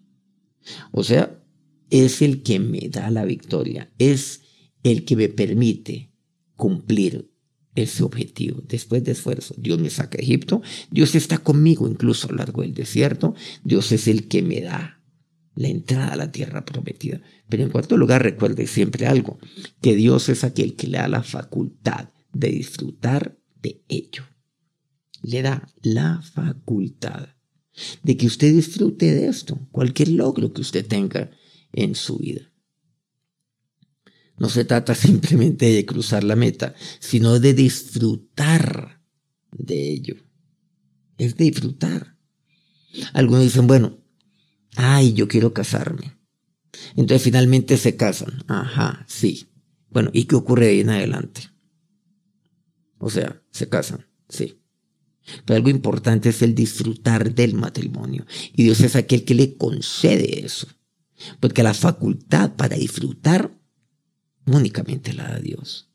O 0.91 1.05
sea, 1.05 1.43
es 1.91 2.23
el 2.23 2.43
que 2.43 2.59
me 2.59 2.89
da 2.89 3.11
la 3.11 3.25
victoria, 3.25 3.93
es 3.99 4.43
el 4.83 5.05
que 5.05 5.17
me 5.17 5.29
permite 5.29 6.13
cumplir 6.57 7.32
ese 7.75 8.03
objetivo. 8.03 8.63
Después 8.69 9.03
de 9.05 9.13
esfuerzo, 9.13 9.55
Dios 9.57 9.79
me 9.79 9.91
saca 9.91 10.19
de 10.19 10.25
Egipto, 10.25 10.63
Dios 10.91 11.15
está 11.15 11.39
conmigo 11.39 11.89
incluso 11.89 12.29
a 12.29 12.33
lo 12.33 12.39
largo 12.39 12.63
del 12.63 12.75
desierto, 12.75 13.35
Dios 13.65 13.93
es 13.93 14.09
el 14.09 14.29
que 14.29 14.43
me 14.43 14.61
da 14.61 15.03
la 15.55 15.69
entrada 15.69 16.13
a 16.13 16.17
la 16.17 16.33
tierra 16.33 16.65
prometida. 16.65 17.21
Pero 17.49 17.63
en 17.63 17.71
cuarto 17.71 17.97
lugar, 17.97 18.23
recuerde 18.23 18.67
siempre 18.67 19.07
algo, 19.07 19.39
que 19.81 19.95
Dios 19.95 20.29
es 20.29 20.45
aquel 20.45 20.75
que 20.75 20.87
le 20.87 20.99
da 20.99 21.09
la 21.09 21.23
facultad 21.23 22.09
de 22.33 22.49
disfrutar 22.49 23.39
de 23.61 23.83
ello. 23.89 24.25
Le 25.23 25.43
da 25.43 25.69
la 25.83 26.21
facultad 26.23 27.29
de 28.03 28.17
que 28.17 28.27
usted 28.27 28.53
disfrute 28.53 29.15
de 29.15 29.29
esto, 29.29 29.69
cualquier 29.71 30.09
logro 30.09 30.53
que 30.53 30.61
usted 30.61 30.87
tenga 30.87 31.31
en 31.73 31.95
su 31.95 32.19
vida. 32.19 32.52
No 34.39 34.49
se 34.49 34.65
trata 34.65 34.95
simplemente 34.97 35.67
de 35.67 35.87
cruzar 35.87 36.25
la 36.25 36.37
meta, 36.37 36.75
sino 37.01 37.39
de 37.39 37.55
disfrutar 37.55 39.03
de 39.53 39.93
ello. 39.93 40.17
Es 41.19 41.37
de 41.37 41.45
disfrutar. 41.45 42.17
Algunos 43.13 43.43
dicen, 43.43 43.67
bueno, 43.67 43.99
ay, 44.77 45.13
yo 45.15 45.29
quiero 45.29 45.53
casarme. 45.53 46.17
Entonces 46.97 47.23
finalmente 47.23 47.77
se 47.77 47.97
casan. 47.97 48.45
Ajá, 48.49 49.05
sí. 49.09 49.49
Bueno, 49.91 50.11
¿y 50.13 50.25
qué 50.25 50.37
ocurre 50.37 50.69
ahí 50.69 50.81
en 50.81 50.91
adelante? 50.91 51.51
O 52.99 53.11
sea, 53.11 53.43
se 53.51 53.69
casan, 53.69 54.07
sí. 54.29 54.59
Pero 55.45 55.57
algo 55.57 55.71
importante 55.71 56.31
es 56.31 56.43
el 56.43 56.55
disfrutar 56.55 57.35
del 57.35 57.55
matrimonio. 57.55 58.27
Y 58.55 58.65
Dios 58.65 58.81
es 58.81 58.97
aquel 58.97 59.25
que 59.25 59.35
le 59.35 59.57
concede 59.57 60.45
eso. 60.45 60.67
Porque 61.41 61.63
la 61.63 61.75
facultad 61.75 62.55
para 62.57 62.77
disfrutar 62.77 63.53
únicamente 64.47 65.13
la 65.13 65.25
da 65.29 65.39
Dios. 65.39 65.89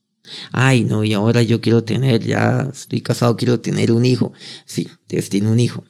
Ay, 0.51 0.83
no, 0.83 1.03
y 1.03 1.13
ahora 1.13 1.41
yo 1.41 1.61
quiero 1.61 1.83
tener, 1.83 2.23
ya 2.25 2.69
estoy 2.71 3.01
casado, 3.01 3.37
quiero 3.37 3.59
tener 3.59 3.91
un 3.91 4.05
hijo. 4.05 4.33
Sí, 4.65 4.89
tiene 5.07 5.49
un 5.49 5.59
hijo. 5.59 5.85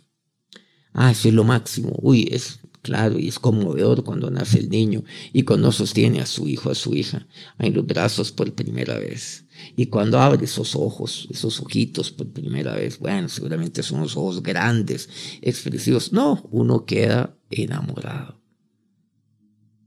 Ah, 0.93 1.11
eso 1.11 1.27
es 1.27 1.33
lo 1.33 1.43
máximo. 1.43 1.93
Uy, 2.01 2.27
es 2.31 2.59
claro 2.81 3.19
y 3.19 3.27
es 3.27 3.39
conmovedor 3.39 4.03
cuando 4.03 4.31
nace 4.31 4.59
el 4.59 4.69
niño 4.69 5.03
y 5.33 5.43
cuando 5.43 5.71
sostiene 5.71 6.21
a 6.21 6.25
su 6.25 6.47
hijo, 6.47 6.69
a 6.69 6.75
su 6.75 6.95
hija, 6.95 7.27
en 7.59 7.73
los 7.73 7.85
brazos 7.85 8.31
por 8.31 8.53
primera 8.53 8.97
vez. 8.97 9.45
Y 9.75 9.87
cuando 9.87 10.19
abre 10.19 10.45
esos 10.45 10.75
ojos, 10.75 11.27
esos 11.29 11.59
ojitos 11.59 12.11
por 12.11 12.31
primera 12.31 12.75
vez, 12.75 12.99
bueno, 12.99 13.27
seguramente 13.27 13.83
son 13.83 14.01
los 14.01 14.15
ojos 14.15 14.41
grandes, 14.41 15.09
expresivos. 15.41 16.13
No, 16.13 16.47
uno 16.51 16.85
queda 16.85 17.37
enamorado. 17.49 18.41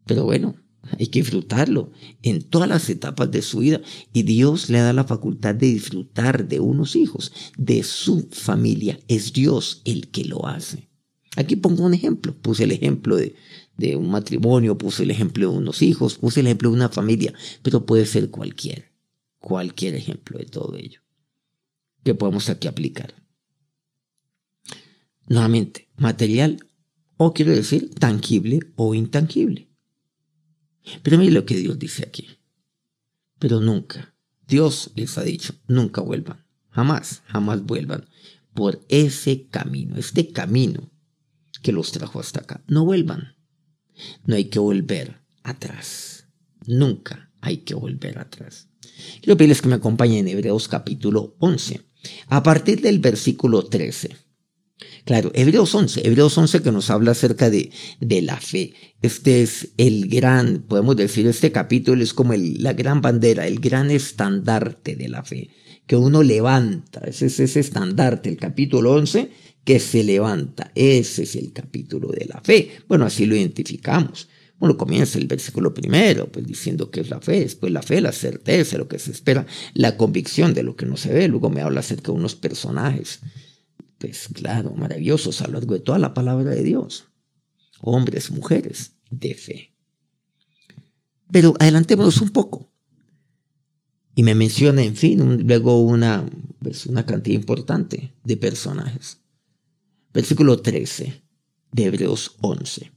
Pero 0.06 0.24
bueno, 0.24 0.56
hay 0.98 1.06
que 1.08 1.20
disfrutarlo 1.20 1.92
en 2.22 2.42
todas 2.42 2.68
las 2.68 2.88
etapas 2.88 3.30
de 3.30 3.42
su 3.42 3.58
vida 3.58 3.80
y 4.12 4.22
Dios 4.22 4.70
le 4.70 4.80
da 4.80 4.92
la 4.92 5.04
facultad 5.04 5.54
de 5.54 5.66
disfrutar 5.66 6.48
de 6.48 6.60
unos 6.60 6.96
hijos, 6.96 7.32
de 7.56 7.82
su 7.82 8.28
familia. 8.30 8.98
Es 9.08 9.32
Dios 9.32 9.82
el 9.84 10.08
que 10.08 10.24
lo 10.24 10.46
hace. 10.46 10.88
Aquí 11.36 11.56
pongo 11.56 11.84
un 11.84 11.94
ejemplo. 11.94 12.34
Puse 12.34 12.64
el 12.64 12.72
ejemplo 12.72 13.16
de, 13.16 13.34
de 13.76 13.96
un 13.96 14.10
matrimonio, 14.10 14.78
puse 14.78 15.04
el 15.04 15.10
ejemplo 15.10 15.50
de 15.50 15.58
unos 15.58 15.82
hijos, 15.82 16.16
puse 16.16 16.40
el 16.40 16.46
ejemplo 16.46 16.70
de 16.70 16.76
una 16.76 16.88
familia, 16.88 17.34
pero 17.62 17.86
puede 17.86 18.06
ser 18.06 18.30
cualquier, 18.30 18.92
cualquier 19.38 19.94
ejemplo 19.94 20.38
de 20.38 20.46
todo 20.46 20.76
ello 20.76 21.00
que 22.04 22.14
podemos 22.14 22.48
aquí 22.48 22.68
aplicar. 22.68 23.14
Nuevamente, 25.26 25.88
material 25.96 26.66
o 27.16 27.32
quiero 27.32 27.52
decir 27.52 27.94
tangible 27.94 28.60
o 28.76 28.94
intangible. 28.94 29.69
Pero 31.02 31.18
mire 31.18 31.32
lo 31.32 31.44
que 31.44 31.56
Dios 31.56 31.78
dice 31.78 32.04
aquí. 32.06 32.28
Pero 33.38 33.60
nunca, 33.60 34.14
Dios 34.46 34.90
les 34.94 35.16
ha 35.18 35.22
dicho, 35.22 35.54
nunca 35.66 36.00
vuelvan, 36.00 36.44
jamás, 36.70 37.22
jamás 37.26 37.64
vuelvan 37.64 38.06
por 38.54 38.84
ese 38.88 39.46
camino, 39.48 39.96
este 39.96 40.30
camino 40.30 40.90
que 41.62 41.72
los 41.72 41.92
trajo 41.92 42.20
hasta 42.20 42.40
acá. 42.40 42.62
No 42.66 42.84
vuelvan. 42.84 43.36
No 44.24 44.34
hay 44.34 44.46
que 44.46 44.58
volver 44.58 45.20
atrás. 45.42 46.26
Nunca 46.66 47.30
hay 47.40 47.58
que 47.58 47.74
volver 47.74 48.18
atrás. 48.18 48.68
Quiero 49.20 49.36
pedirles 49.36 49.62
que 49.62 49.68
me 49.68 49.76
acompañen 49.76 50.26
en 50.26 50.36
Hebreos 50.36 50.68
capítulo 50.68 51.36
11, 51.38 51.82
a 52.28 52.42
partir 52.42 52.80
del 52.80 52.98
versículo 52.98 53.64
13. 53.64 54.16
Claro, 55.04 55.30
Hebreos 55.34 55.74
11, 55.74 56.06
Hebreos 56.06 56.36
11 56.36 56.62
que 56.62 56.72
nos 56.72 56.90
habla 56.90 57.12
acerca 57.12 57.50
de, 57.50 57.70
de 58.00 58.22
la 58.22 58.36
fe. 58.36 58.74
Este 59.02 59.42
es 59.42 59.70
el 59.76 60.08
gran, 60.08 60.64
podemos 60.68 60.96
decir, 60.96 61.26
este 61.26 61.52
capítulo 61.52 62.02
es 62.02 62.14
como 62.14 62.34
la 62.34 62.72
gran 62.72 63.00
bandera, 63.00 63.46
el 63.46 63.60
gran 63.60 63.90
estandarte 63.90 64.96
de 64.96 65.08
la 65.08 65.24
fe, 65.24 65.50
que 65.86 65.96
uno 65.96 66.22
levanta, 66.22 67.00
ese 67.00 67.26
es 67.26 67.40
ese 67.40 67.60
estandarte, 67.60 68.28
el 68.28 68.36
capítulo 68.36 68.92
11, 68.92 69.30
que 69.64 69.78
se 69.78 70.04
levanta. 70.04 70.72
Ese 70.74 71.24
es 71.24 71.36
el 71.36 71.52
capítulo 71.52 72.08
de 72.08 72.26
la 72.26 72.40
fe. 72.40 72.70
Bueno, 72.88 73.04
así 73.04 73.26
lo 73.26 73.36
identificamos. 73.36 74.28
Bueno, 74.58 74.76
comienza 74.76 75.18
el 75.18 75.26
versículo 75.26 75.72
primero, 75.72 76.30
pues 76.30 76.46
diciendo 76.46 76.90
que 76.90 77.00
es 77.00 77.08
la 77.08 77.20
fe, 77.20 77.40
después 77.40 77.72
la 77.72 77.80
fe, 77.80 78.00
la 78.02 78.12
certeza, 78.12 78.76
lo 78.76 78.88
que 78.88 78.98
se 78.98 79.10
espera, 79.10 79.46
la 79.72 79.96
convicción 79.96 80.52
de 80.52 80.62
lo 80.62 80.76
que 80.76 80.84
no 80.84 80.98
se 80.98 81.14
ve. 81.14 81.28
Luego 81.28 81.48
me 81.48 81.62
habla 81.62 81.80
acerca 81.80 82.12
de 82.12 82.18
unos 82.18 82.34
personajes, 82.34 83.20
pues 84.00 84.28
claro, 84.32 84.72
maravillosos 84.72 85.42
a 85.42 85.46
lo 85.46 85.54
largo 85.54 85.74
de 85.74 85.80
toda 85.80 85.98
la 85.98 86.14
palabra 86.14 86.50
de 86.50 86.64
Dios. 86.64 87.08
Hombres, 87.82 88.30
mujeres 88.30 88.96
de 89.10 89.34
fe. 89.34 89.74
Pero 91.30 91.54
adelantémonos 91.58 92.20
un 92.22 92.30
poco. 92.30 92.72
Y 94.14 94.22
me 94.22 94.34
menciona, 94.34 94.82
en 94.82 94.96
fin, 94.96 95.46
luego 95.46 95.80
una, 95.82 96.28
pues, 96.60 96.86
una 96.86 97.04
cantidad 97.04 97.38
importante 97.38 98.14
de 98.24 98.36
personajes. 98.38 99.18
Versículo 100.14 100.60
13 100.60 101.22
de 101.72 101.84
Hebreos 101.84 102.36
11. 102.40 102.90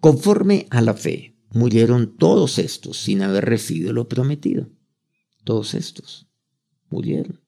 Conforme 0.00 0.66
a 0.70 0.82
la 0.82 0.94
fe, 0.94 1.36
murieron 1.50 2.16
todos 2.16 2.58
estos 2.58 2.98
sin 2.98 3.22
haber 3.22 3.44
recibido 3.44 3.92
lo 3.92 4.08
prometido. 4.08 4.68
Todos 5.44 5.74
estos 5.74 6.26
murieron. 6.90 7.40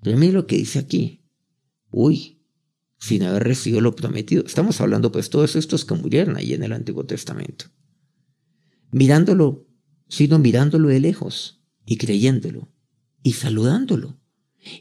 Pero 0.00 0.16
mire 0.16 0.32
lo 0.32 0.46
que 0.46 0.56
dice 0.56 0.78
aquí. 0.78 1.19
Uy, 1.90 2.40
sin 2.98 3.22
haber 3.22 3.44
recibido 3.44 3.80
lo 3.80 3.96
prometido. 3.96 4.44
Estamos 4.46 4.80
hablando 4.80 5.10
pues 5.10 5.30
todos 5.30 5.56
estos 5.56 5.84
que 5.84 5.94
murieron 5.94 6.36
ahí 6.36 6.52
en 6.52 6.62
el 6.62 6.72
Antiguo 6.72 7.04
Testamento. 7.04 7.66
Mirándolo, 8.92 9.66
sino 10.08 10.38
mirándolo 10.38 10.88
de 10.88 11.00
lejos 11.00 11.62
y 11.86 11.96
creyéndolo 11.96 12.72
y 13.22 13.32
saludándolo 13.32 14.20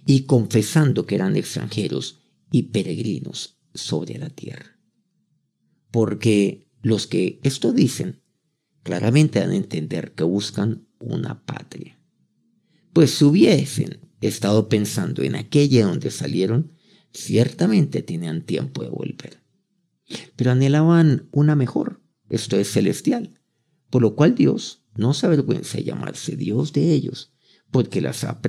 y 0.05 0.23
confesando 0.23 1.05
que 1.05 1.15
eran 1.15 1.35
extranjeros 1.35 2.19
y 2.51 2.63
peregrinos 2.63 3.59
sobre 3.73 4.17
la 4.17 4.29
tierra. 4.29 4.77
Porque 5.91 6.67
los 6.81 7.07
que 7.07 7.39
esto 7.43 7.71
dicen 7.71 8.21
claramente 8.83 9.39
dan 9.39 9.51
a 9.51 9.55
entender 9.55 10.13
que 10.13 10.23
buscan 10.23 10.87
una 10.99 11.45
patria. 11.45 11.99
Pues 12.93 13.11
si 13.11 13.25
hubiesen 13.25 13.99
estado 14.21 14.67
pensando 14.67 15.21
en 15.23 15.35
aquella 15.35 15.85
donde 15.85 16.11
salieron, 16.11 16.73
ciertamente 17.11 18.01
tenían 18.01 18.41
tiempo 18.41 18.83
de 18.83 18.89
volver. 18.89 19.41
Pero 20.35 20.51
anhelaban 20.51 21.27
una 21.31 21.55
mejor, 21.55 22.01
esto 22.29 22.57
es 22.57 22.71
celestial, 22.71 23.39
por 23.89 24.01
lo 24.01 24.15
cual 24.15 24.35
Dios 24.35 24.83
no 24.95 25.13
se 25.13 25.25
avergüenza 25.25 25.77
de 25.77 25.85
llamarse 25.85 26.35
Dios 26.35 26.73
de 26.73 26.91
ellos, 26.93 27.31
porque 27.71 28.01
les 28.01 28.23
ha, 28.23 28.39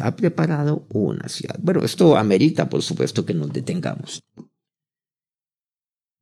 ha 0.00 0.16
preparado 0.16 0.86
una 0.90 1.28
ciudad. 1.28 1.58
Bueno, 1.62 1.82
esto 1.84 2.16
amerita, 2.16 2.68
por 2.68 2.82
supuesto, 2.82 3.24
que 3.24 3.34
nos 3.34 3.52
detengamos. 3.52 4.22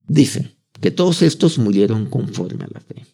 Dice 0.07 0.57
que 0.81 0.91
todos 0.91 1.23
estos 1.23 1.59
murieron 1.59 2.07
conforme 2.07 2.65
a 2.65 2.69
la 2.73 2.81
fe. 2.81 3.07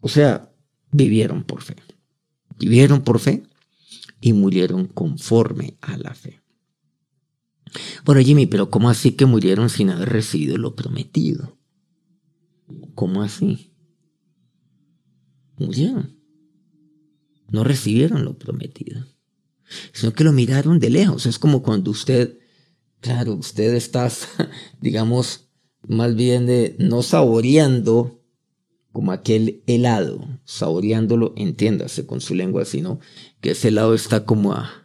O 0.00 0.08
sea, 0.08 0.52
vivieron 0.92 1.44
por 1.44 1.62
fe. 1.62 1.76
Vivieron 2.58 3.02
por 3.02 3.18
fe 3.18 3.42
y 4.20 4.32
murieron 4.32 4.86
conforme 4.86 5.76
a 5.80 5.96
la 5.96 6.14
fe. 6.14 6.40
Bueno, 8.04 8.20
Jimmy, 8.20 8.46
pero 8.46 8.70
¿cómo 8.70 8.90
así 8.90 9.12
que 9.12 9.26
murieron 9.26 9.70
sin 9.70 9.90
haber 9.90 10.08
recibido 10.08 10.56
lo 10.56 10.74
prometido? 10.74 11.58
¿Cómo 12.94 13.22
así? 13.22 13.70
murieron. 15.60 16.16
No 17.50 17.64
recibieron 17.64 18.24
lo 18.24 18.38
prometido, 18.38 19.04
sino 19.92 20.12
que 20.12 20.24
lo 20.24 20.32
miraron 20.32 20.78
de 20.78 20.90
lejos. 20.90 21.26
Es 21.26 21.38
como 21.38 21.62
cuando 21.62 21.90
usted, 21.90 22.38
claro, 23.00 23.34
usted 23.34 23.74
está, 23.74 24.10
digamos, 24.80 25.48
más 25.86 26.14
bien 26.14 26.46
de 26.46 26.76
no 26.78 27.02
saboreando 27.02 28.22
como 28.92 29.12
aquel 29.12 29.62
helado, 29.66 30.40
saboreándolo, 30.44 31.32
entiéndase 31.36 32.06
con 32.06 32.20
su 32.20 32.34
lengua, 32.34 32.64
sino 32.64 32.98
que 33.40 33.52
ese 33.52 33.68
helado 33.68 33.94
está 33.94 34.24
como 34.24 34.52
a, 34.52 34.79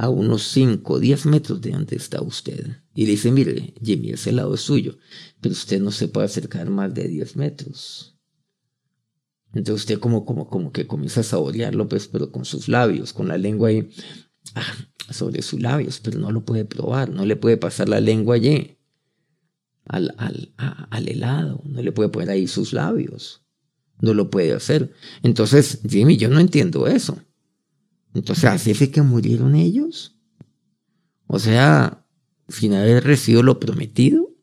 a 0.00 0.08
unos 0.08 0.44
5 0.52 0.92
o 0.92 1.00
10 1.00 1.26
metros 1.26 1.60
de 1.60 1.72
donde 1.72 1.96
está 1.96 2.22
usted. 2.22 2.76
Y 2.94 3.04
le 3.04 3.10
dice, 3.10 3.32
mire, 3.32 3.74
Jimmy, 3.82 4.10
ese 4.10 4.30
helado 4.30 4.54
es 4.54 4.60
suyo, 4.60 4.96
pero 5.40 5.52
usted 5.52 5.82
no 5.82 5.90
se 5.90 6.06
puede 6.06 6.26
acercar 6.26 6.70
más 6.70 6.94
de 6.94 7.08
10 7.08 7.34
metros. 7.34 8.16
Entonces 9.52 9.82
usted 9.82 9.98
como, 9.98 10.24
como, 10.24 10.48
como 10.48 10.70
que 10.70 10.86
comienza 10.86 11.22
a 11.22 11.24
saborearlo, 11.24 11.88
pues, 11.88 12.06
pero 12.06 12.30
con 12.30 12.44
sus 12.44 12.68
labios, 12.68 13.12
con 13.12 13.26
la 13.26 13.38
lengua 13.38 13.70
ahí 13.70 13.90
ah, 14.54 14.72
sobre 15.10 15.42
sus 15.42 15.60
labios, 15.60 15.98
pero 15.98 16.20
no 16.20 16.30
lo 16.30 16.44
puede 16.44 16.64
probar, 16.64 17.10
no 17.10 17.26
le 17.26 17.34
puede 17.34 17.56
pasar 17.56 17.88
la 17.88 18.00
lengua 18.00 18.36
allí 18.36 18.78
al, 19.84 20.14
al, 20.16 20.54
al 20.56 21.08
helado, 21.08 21.60
no 21.64 21.82
le 21.82 21.90
puede 21.90 22.10
poner 22.10 22.30
ahí 22.30 22.46
sus 22.46 22.72
labios, 22.72 23.42
no 24.00 24.14
lo 24.14 24.30
puede 24.30 24.52
hacer. 24.52 24.92
Entonces, 25.24 25.80
Jimmy, 25.88 26.16
yo 26.16 26.28
no 26.28 26.38
entiendo 26.38 26.86
eso. 26.86 27.18
Entonces, 28.14 28.44
¿así 28.44 28.74
fue 28.74 28.90
que 28.90 29.02
murieron 29.02 29.54
ellos? 29.54 30.16
O 31.26 31.38
sea, 31.38 32.04
sin 32.48 32.74
haber 32.74 33.04
recibido 33.04 33.42
lo 33.42 33.60
prometido, 33.60 34.34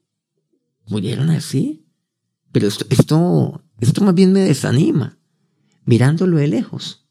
murieron 0.87 1.29
así. 1.29 1.85
Pero 2.51 2.67
esto, 2.67 2.85
esto 2.89 3.65
esto 3.79 4.03
más 4.03 4.15
bien 4.15 4.31
me 4.31 4.41
desanima, 4.41 5.17
mirándolo 5.85 6.37
de 6.37 6.47
lejos. 6.47 7.05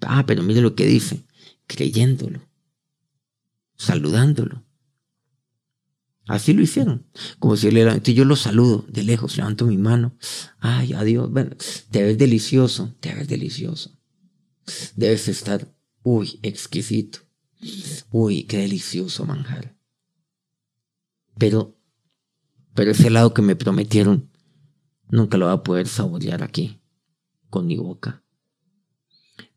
Ah, 0.00 0.24
pero 0.26 0.42
mire 0.42 0.60
lo 0.60 0.74
que 0.74 0.86
dice, 0.86 1.24
creyéndolo, 1.66 2.40
saludándolo. 3.76 4.64
Así 6.26 6.52
lo 6.52 6.62
hicieron. 6.62 7.04
Como 7.40 7.56
si 7.56 7.70
le 7.70 8.00
yo 8.00 8.24
lo 8.24 8.36
saludo 8.36 8.84
de 8.88 9.02
lejos, 9.02 9.36
levanto 9.36 9.66
mi 9.66 9.76
mano. 9.76 10.16
Ay, 10.60 10.92
adiós. 10.92 11.30
Bueno, 11.30 11.56
te 11.90 12.02
ves 12.04 12.16
delicioso, 12.16 12.94
te 13.00 13.12
ves 13.12 13.26
delicioso. 13.26 13.98
Debes 14.96 15.28
estar, 15.28 15.74
uy, 16.02 16.38
exquisito. 16.42 17.20
Uy, 18.10 18.44
qué 18.44 18.58
delicioso 18.58 19.24
manjar. 19.24 19.76
Pero, 21.38 21.76
pero 22.74 22.90
ese 22.90 23.10
lado 23.10 23.32
que 23.34 23.42
me 23.42 23.56
prometieron, 23.56 24.30
nunca 25.08 25.38
lo 25.38 25.46
va 25.46 25.52
a 25.52 25.62
poder 25.62 25.88
saborear 25.88 26.42
aquí, 26.42 26.80
con 27.50 27.66
mi 27.66 27.76
boca. 27.76 28.24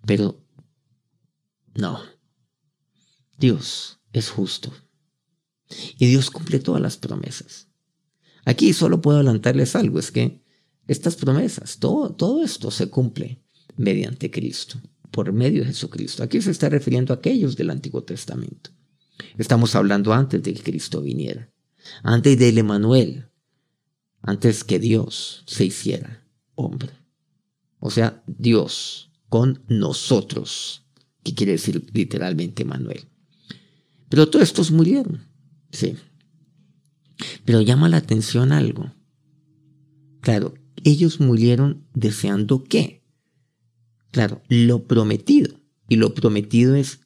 Pero, 0.05 0.43
no, 1.73 2.01
Dios 3.37 3.99
es 4.13 4.29
justo. 4.29 4.71
Y 5.97 6.05
Dios 6.05 6.29
cumple 6.29 6.59
todas 6.59 6.81
las 6.81 6.97
promesas. 6.97 7.67
Aquí 8.45 8.73
solo 8.73 9.01
puedo 9.01 9.17
adelantarles 9.17 9.75
algo, 9.75 9.99
es 9.99 10.11
que 10.11 10.43
estas 10.87 11.15
promesas, 11.15 11.79
todo, 11.79 12.13
todo 12.13 12.43
esto 12.43 12.69
se 12.69 12.89
cumple 12.89 13.43
mediante 13.75 14.29
Cristo, 14.29 14.79
por 15.11 15.31
medio 15.33 15.61
de 15.61 15.67
Jesucristo. 15.67 16.23
Aquí 16.23 16.41
se 16.41 16.51
está 16.51 16.69
refiriendo 16.69 17.13
a 17.13 17.17
aquellos 17.17 17.55
del 17.55 17.69
Antiguo 17.69 18.03
Testamento. 18.03 18.71
Estamos 19.37 19.75
hablando 19.75 20.13
antes 20.13 20.43
de 20.43 20.53
que 20.53 20.63
Cristo 20.63 21.01
viniera, 21.01 21.51
antes 22.03 22.37
del 22.37 22.57
Emanuel, 22.57 23.29
antes 24.21 24.63
que 24.63 24.79
Dios 24.79 25.43
se 25.45 25.65
hiciera 25.65 26.25
hombre. 26.55 26.91
O 27.79 27.91
sea, 27.91 28.23
Dios 28.25 29.11
con 29.29 29.63
nosotros, 29.67 30.85
que 31.23 31.33
quiere 31.33 31.53
decir 31.53 31.85
literalmente 31.93 32.65
Manuel. 32.65 33.05
Pero 34.09 34.29
todos 34.29 34.43
estos 34.43 34.71
murieron, 34.71 35.27
sí. 35.71 35.95
Pero 37.43 37.61
llama 37.61 37.89
la 37.89 37.97
atención 37.97 38.51
algo. 38.51 38.93
Claro, 40.21 40.55
ellos 40.83 41.19
murieron 41.19 41.85
deseando 41.93 42.63
qué? 42.63 43.04
Claro, 44.15 44.41
lo 44.47 44.88
prometido. 44.88 45.60
Y 45.89 45.97
lo 45.97 46.13
prometido 46.13 46.73
es 46.75 47.01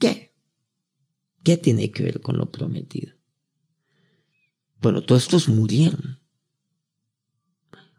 qué? 0.00 0.34
¿Qué 1.44 1.56
tiene 1.56 1.92
que 1.92 2.02
ver 2.02 2.20
con 2.20 2.36
lo 2.36 2.50
prometido? 2.50 3.14
Bueno, 4.82 5.04
todos 5.04 5.22
estos 5.22 5.48
murieron. 5.48 6.18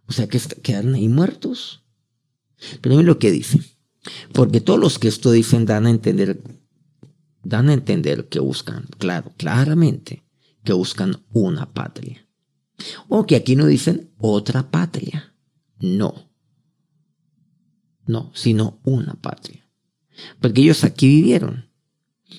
O 0.08 0.12
sea 0.12 0.28
que 0.28 0.42
quedaron 0.62 0.96
ahí 0.96 1.08
muertos. 1.08 1.86
Pero 2.82 2.96
miren 2.96 3.06
lo 3.06 3.18
que 3.18 3.32
dice. 3.32 3.62
Porque 4.34 4.60
todos 4.60 4.78
los 4.78 5.00
que 5.00 5.08
esto 5.08 5.32
dicen 5.32 5.66
dan 5.66 5.86
a 5.86 5.90
entender, 5.90 6.44
dan 7.42 7.70
a 7.70 7.74
entender 7.74 8.28
que 8.28 8.42
buscan, 8.42 8.88
claro, 8.98 9.32
claramente, 9.38 10.26
que 10.66 10.74
buscan 10.74 11.24
una 11.32 11.74
patria. 11.74 12.28
O 13.08 13.26
que 13.26 13.38
aquí 13.38 13.56
no 13.56 13.68
dicen 13.68 14.12
otra 14.18 14.70
patria. 14.70 15.34
No. 15.80 16.29
No, 18.10 18.32
sino 18.34 18.80
una 18.86 19.14
patria. 19.22 19.70
Porque 20.42 20.62
ellos 20.62 20.84
aquí 20.84 21.06
vivieron. 21.06 21.70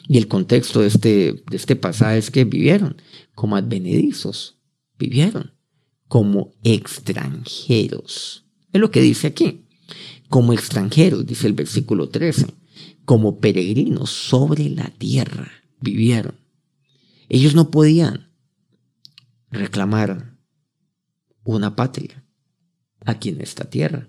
Y 0.09 0.19
el 0.19 0.27
contexto 0.27 0.81
de 0.81 0.89
este, 0.89 1.45
de 1.49 1.57
este 1.57 1.77
pasaje 1.77 2.19
es 2.19 2.33
que 2.33 2.43
vivieron 2.45 3.01
como 3.37 3.55
advenedizos. 3.55 4.59
Vivieron 4.99 5.53
como 6.09 6.55
extranjeros. 6.65 8.47
Es 8.73 8.81
lo 8.81 8.91
que 8.91 9.01
dice 9.01 9.29
aquí. 9.29 9.65
Como 10.29 10.53
extranjeros, 10.53 11.25
dice 11.25 11.47
el 11.47 11.53
versículo 11.53 12.09
13. 12.09 12.47
Como 13.05 13.39
peregrinos 13.39 14.11
sobre 14.11 14.71
la 14.71 14.91
tierra 14.99 15.53
vivieron. 15.81 16.35
Ellos 17.29 17.55
no 17.55 17.71
podían 17.71 18.33
reclamar 19.53 20.37
una 21.45 21.77
patria 21.77 22.25
aquí 23.05 23.29
en 23.29 23.41
esta 23.41 23.71
tierra. 23.71 24.09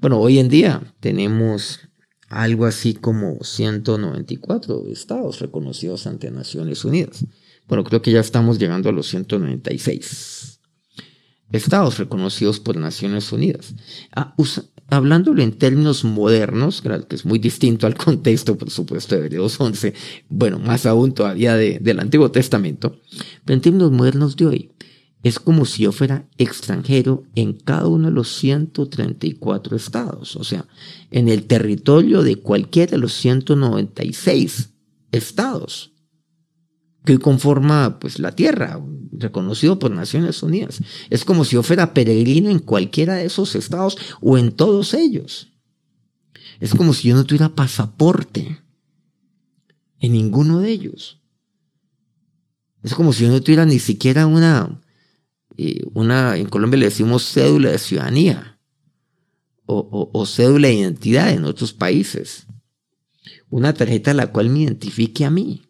Bueno, 0.00 0.18
hoy 0.20 0.38
en 0.38 0.48
día 0.48 0.82
tenemos 1.00 1.80
algo 2.28 2.64
así 2.66 2.94
como 2.94 3.38
194 3.42 4.88
estados 4.88 5.40
reconocidos 5.40 6.06
ante 6.06 6.30
Naciones 6.30 6.84
Unidas. 6.84 7.24
Bueno, 7.68 7.84
creo 7.84 8.02
que 8.02 8.12
ya 8.12 8.20
estamos 8.20 8.58
llegando 8.58 8.88
a 8.88 8.92
los 8.92 9.08
196 9.08 10.52
estados 11.52 11.98
reconocidos 11.98 12.60
por 12.60 12.76
Naciones 12.76 13.30
Unidas. 13.30 13.74
Ah, 14.14 14.34
hablándolo 14.88 15.42
en 15.42 15.52
términos 15.52 16.04
modernos, 16.04 16.82
que 16.82 17.14
es 17.14 17.24
muy 17.24 17.38
distinto 17.38 17.86
al 17.86 17.94
contexto, 17.94 18.56
por 18.56 18.70
supuesto, 18.70 19.14
de 19.14 19.22
Hebreos 19.22 19.60
11, 19.60 19.94
bueno, 20.28 20.58
más 20.58 20.86
aún 20.86 21.12
todavía 21.12 21.54
del 21.56 22.00
Antiguo 22.00 22.30
Testamento, 22.30 23.00
pero 23.44 23.54
en 23.54 23.60
términos 23.60 23.92
modernos 23.92 24.36
de 24.36 24.46
hoy, 24.46 24.72
es 25.22 25.38
como 25.38 25.64
si 25.64 25.84
yo 25.84 25.92
fuera 25.92 26.28
extranjero 26.36 27.24
en 27.34 27.52
cada 27.52 27.86
uno 27.86 28.08
de 28.08 28.14
los 28.14 28.34
134 28.36 29.76
estados, 29.76 30.36
o 30.36 30.44
sea, 30.44 30.66
en 31.10 31.28
el 31.28 31.44
territorio 31.44 32.22
de 32.22 32.36
cualquiera 32.36 32.92
de 32.92 32.98
los 32.98 33.12
196 33.14 34.70
estados 35.12 35.92
que 37.04 37.18
conforma 37.18 37.98
pues 37.98 38.18
la 38.18 38.32
tierra, 38.32 38.80
reconocido 39.12 39.78
por 39.78 39.90
Naciones 39.90 40.42
Unidas. 40.42 40.80
Es 41.10 41.24
como 41.24 41.44
si 41.44 41.54
yo 41.54 41.62
fuera 41.62 41.94
peregrino 41.94 42.48
en 42.50 42.60
cualquiera 42.60 43.14
de 43.14 43.26
esos 43.26 43.54
estados 43.56 43.96
o 44.20 44.38
en 44.38 44.52
todos 44.52 44.94
ellos. 44.94 45.48
Es 46.60 46.74
como 46.74 46.94
si 46.94 47.08
yo 47.08 47.16
no 47.16 47.24
tuviera 47.24 47.54
pasaporte 47.54 48.60
en 49.98 50.12
ninguno 50.12 50.60
de 50.60 50.70
ellos. 50.70 51.20
Es 52.82 52.94
como 52.94 53.12
si 53.12 53.24
yo 53.24 53.30
no 53.30 53.40
tuviera 53.40 53.64
ni 53.64 53.78
siquiera 53.78 54.26
una, 54.26 54.80
una 55.94 56.36
en 56.36 56.48
Colombia 56.48 56.78
le 56.78 56.86
decimos 56.86 57.24
cédula 57.24 57.70
de 57.70 57.78
ciudadanía 57.78 58.58
o, 59.66 60.10
o 60.12 60.26
cédula 60.26 60.68
de 60.68 60.74
identidad 60.74 61.30
en 61.30 61.44
otros 61.44 61.72
países. 61.72 62.46
Una 63.50 63.74
tarjeta 63.74 64.14
la 64.14 64.32
cual 64.32 64.48
me 64.48 64.60
identifique 64.60 65.24
a 65.24 65.30
mí. 65.30 65.62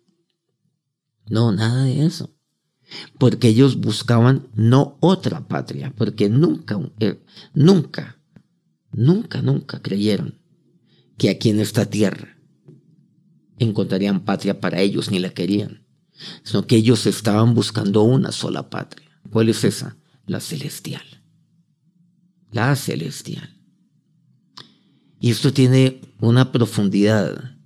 No, 1.28 1.52
nada 1.52 1.84
de 1.84 2.04
eso. 2.04 2.34
Porque 3.18 3.48
ellos 3.48 3.80
buscaban 3.80 4.48
no 4.54 4.98
otra 5.00 5.48
patria, 5.48 5.92
porque 5.96 6.28
nunca, 6.28 6.78
eh, 7.00 7.22
nunca, 7.54 8.18
nunca, 8.92 9.40
nunca 9.40 9.80
creyeron 9.80 10.38
que 11.16 11.30
aquí 11.30 11.50
en 11.50 11.60
esta 11.60 11.86
tierra 11.86 12.36
encontrarían 13.58 14.24
patria 14.24 14.60
para 14.60 14.80
ellos, 14.80 15.10
ni 15.10 15.18
la 15.18 15.30
querían, 15.30 15.86
sino 16.42 16.66
que 16.66 16.76
ellos 16.76 17.06
estaban 17.06 17.54
buscando 17.54 18.02
una 18.02 18.32
sola 18.32 18.68
patria. 18.68 19.11
¿Cuál 19.30 19.48
es 19.48 19.64
esa? 19.64 19.96
La 20.26 20.40
celestial. 20.40 21.02
La 22.50 22.76
celestial. 22.76 23.58
Y 25.20 25.30
esto 25.30 25.52
tiene 25.52 26.00
una 26.20 26.50
profundidad 26.50 27.56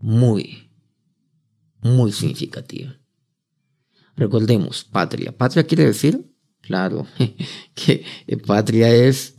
muy, 0.00 0.70
muy 1.80 2.12
significativa. 2.12 2.96
Recordemos, 4.16 4.84
patria. 4.84 5.36
Patria 5.36 5.66
quiere 5.66 5.86
decir, 5.86 6.32
claro, 6.60 7.06
que 7.74 8.04
patria 8.46 8.94
es 8.94 9.36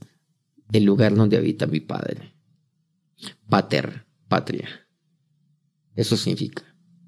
el 0.71 0.83
lugar 0.83 1.15
donde 1.15 1.37
habita 1.37 1.67
mi 1.67 1.79
padre. 1.79 2.35
Pater, 3.47 4.05
patria. 4.27 4.67
Eso 5.95 6.17
significa, 6.17 6.63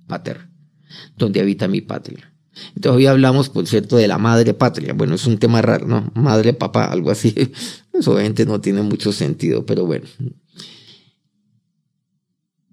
pater, 0.08 0.50
donde 1.18 1.42
habita 1.42 1.68
mi 1.68 1.82
patria. 1.82 2.34
Todavía 2.82 3.12
hablamos, 3.12 3.50
por 3.50 3.68
cierto, 3.68 3.98
de 3.98 4.08
la 4.08 4.18
madre 4.18 4.54
patria. 4.54 4.94
Bueno, 4.94 5.16
es 5.16 5.26
un 5.26 5.38
tema 5.38 5.62
raro, 5.62 5.88
¿no? 5.88 6.12
Madre, 6.16 6.54
papá, 6.54 6.86
algo 6.86 7.12
así. 7.12 7.34
Eso 7.94 8.12
obviamente 8.12 8.46
no 8.46 8.62
tiene 8.62 8.82
mucho 8.82 9.12
sentido, 9.12 9.66
pero 9.66 9.86
bueno. 9.86 10.08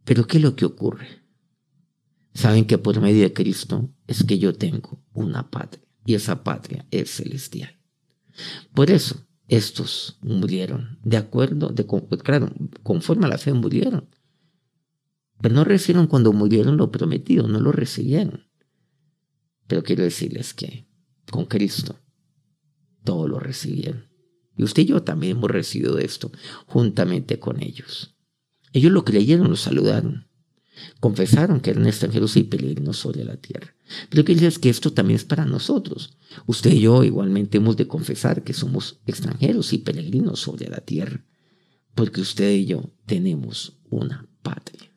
Pero 0.05 0.27
¿qué 0.27 0.37
es 0.39 0.43
lo 0.43 0.55
que 0.55 0.65
ocurre? 0.67 1.25
saben 2.35 2.67
que 2.67 2.79
por 2.79 3.01
medio 3.01 3.23
de 3.23 3.33
Cristo 3.33 3.91
es 4.07 4.25
que 4.25 4.39
yo 4.39 4.55
tengo 4.55 5.01
una 5.13 5.51
patria 5.51 5.85
y 6.05 6.15
esa 6.15 6.43
patria 6.43 6.85
es 6.91 7.11
celestial. 7.11 7.79
Por 8.75 8.91
eso 8.91 9.25
estos 9.47 10.19
murieron, 10.21 10.99
de 11.05 11.17
acuerdo, 11.17 11.69
de, 11.69 11.87
claro, 12.23 12.51
conforme 12.83 13.27
a 13.27 13.29
la 13.29 13.39
fe 13.39 13.53
murieron. 13.53 14.09
Pero 15.41 15.55
no 15.55 15.65
recibieron 15.65 16.07
cuando 16.07 16.33
murieron 16.33 16.77
lo 16.77 16.91
prometido, 16.91 17.47
no 17.47 17.61
lo 17.61 17.71
recibieron. 17.71 18.47
Pero 19.67 19.83
quiero 19.83 20.03
decirles 20.03 20.55
que 20.55 20.87
con 21.31 21.47
Cristo 21.47 21.99
todo 23.03 23.29
lo 23.29 23.39
recibieron. 23.39 24.09
Y 24.57 24.63
usted 24.63 24.83
y 24.83 24.87
yo 24.87 25.03
también 25.03 25.37
hemos 25.37 25.51
recibido 25.51 25.99
esto 25.99 26.31
juntamente 26.67 27.39
con 27.39 27.63
ellos. 27.63 28.15
Ellos 28.73 28.93
lo 28.93 29.05
creyeron, 29.05 29.51
lo 29.51 29.57
saludaron. 29.57 30.29
Confesaron 31.01 31.61
que 31.61 31.71
eran 31.71 31.87
extranjeros 31.87 32.37
y 32.37 32.45
peregrinos 32.45 32.99
sobre 32.99 33.25
la 33.25 33.37
tierra. 33.37 33.75
Pero 34.11 34.25
que 34.25 34.33
es 34.33 34.59
que 34.59 34.71
esto 34.71 34.93
también 34.93 35.17
es 35.17 35.25
para 35.25 35.45
nosotros. 35.45 36.17
Usted 36.47 36.73
y 36.73 36.81
yo 36.81 37.05
igualmente 37.05 37.59
hemos 37.59 37.77
de 37.77 37.87
confesar 37.87 38.43
que 38.43 38.53
somos 38.53 39.01
extranjeros 39.07 39.73
y 39.73 39.79
peregrinos 39.79 40.41
sobre 40.41 40.69
la 40.69 40.81
tierra. 40.81 41.25
Porque 41.95 42.21
usted 42.21 42.51
y 42.53 42.67
yo 42.67 42.93
tenemos 43.07 43.79
una 43.91 44.29
patria. 44.43 44.94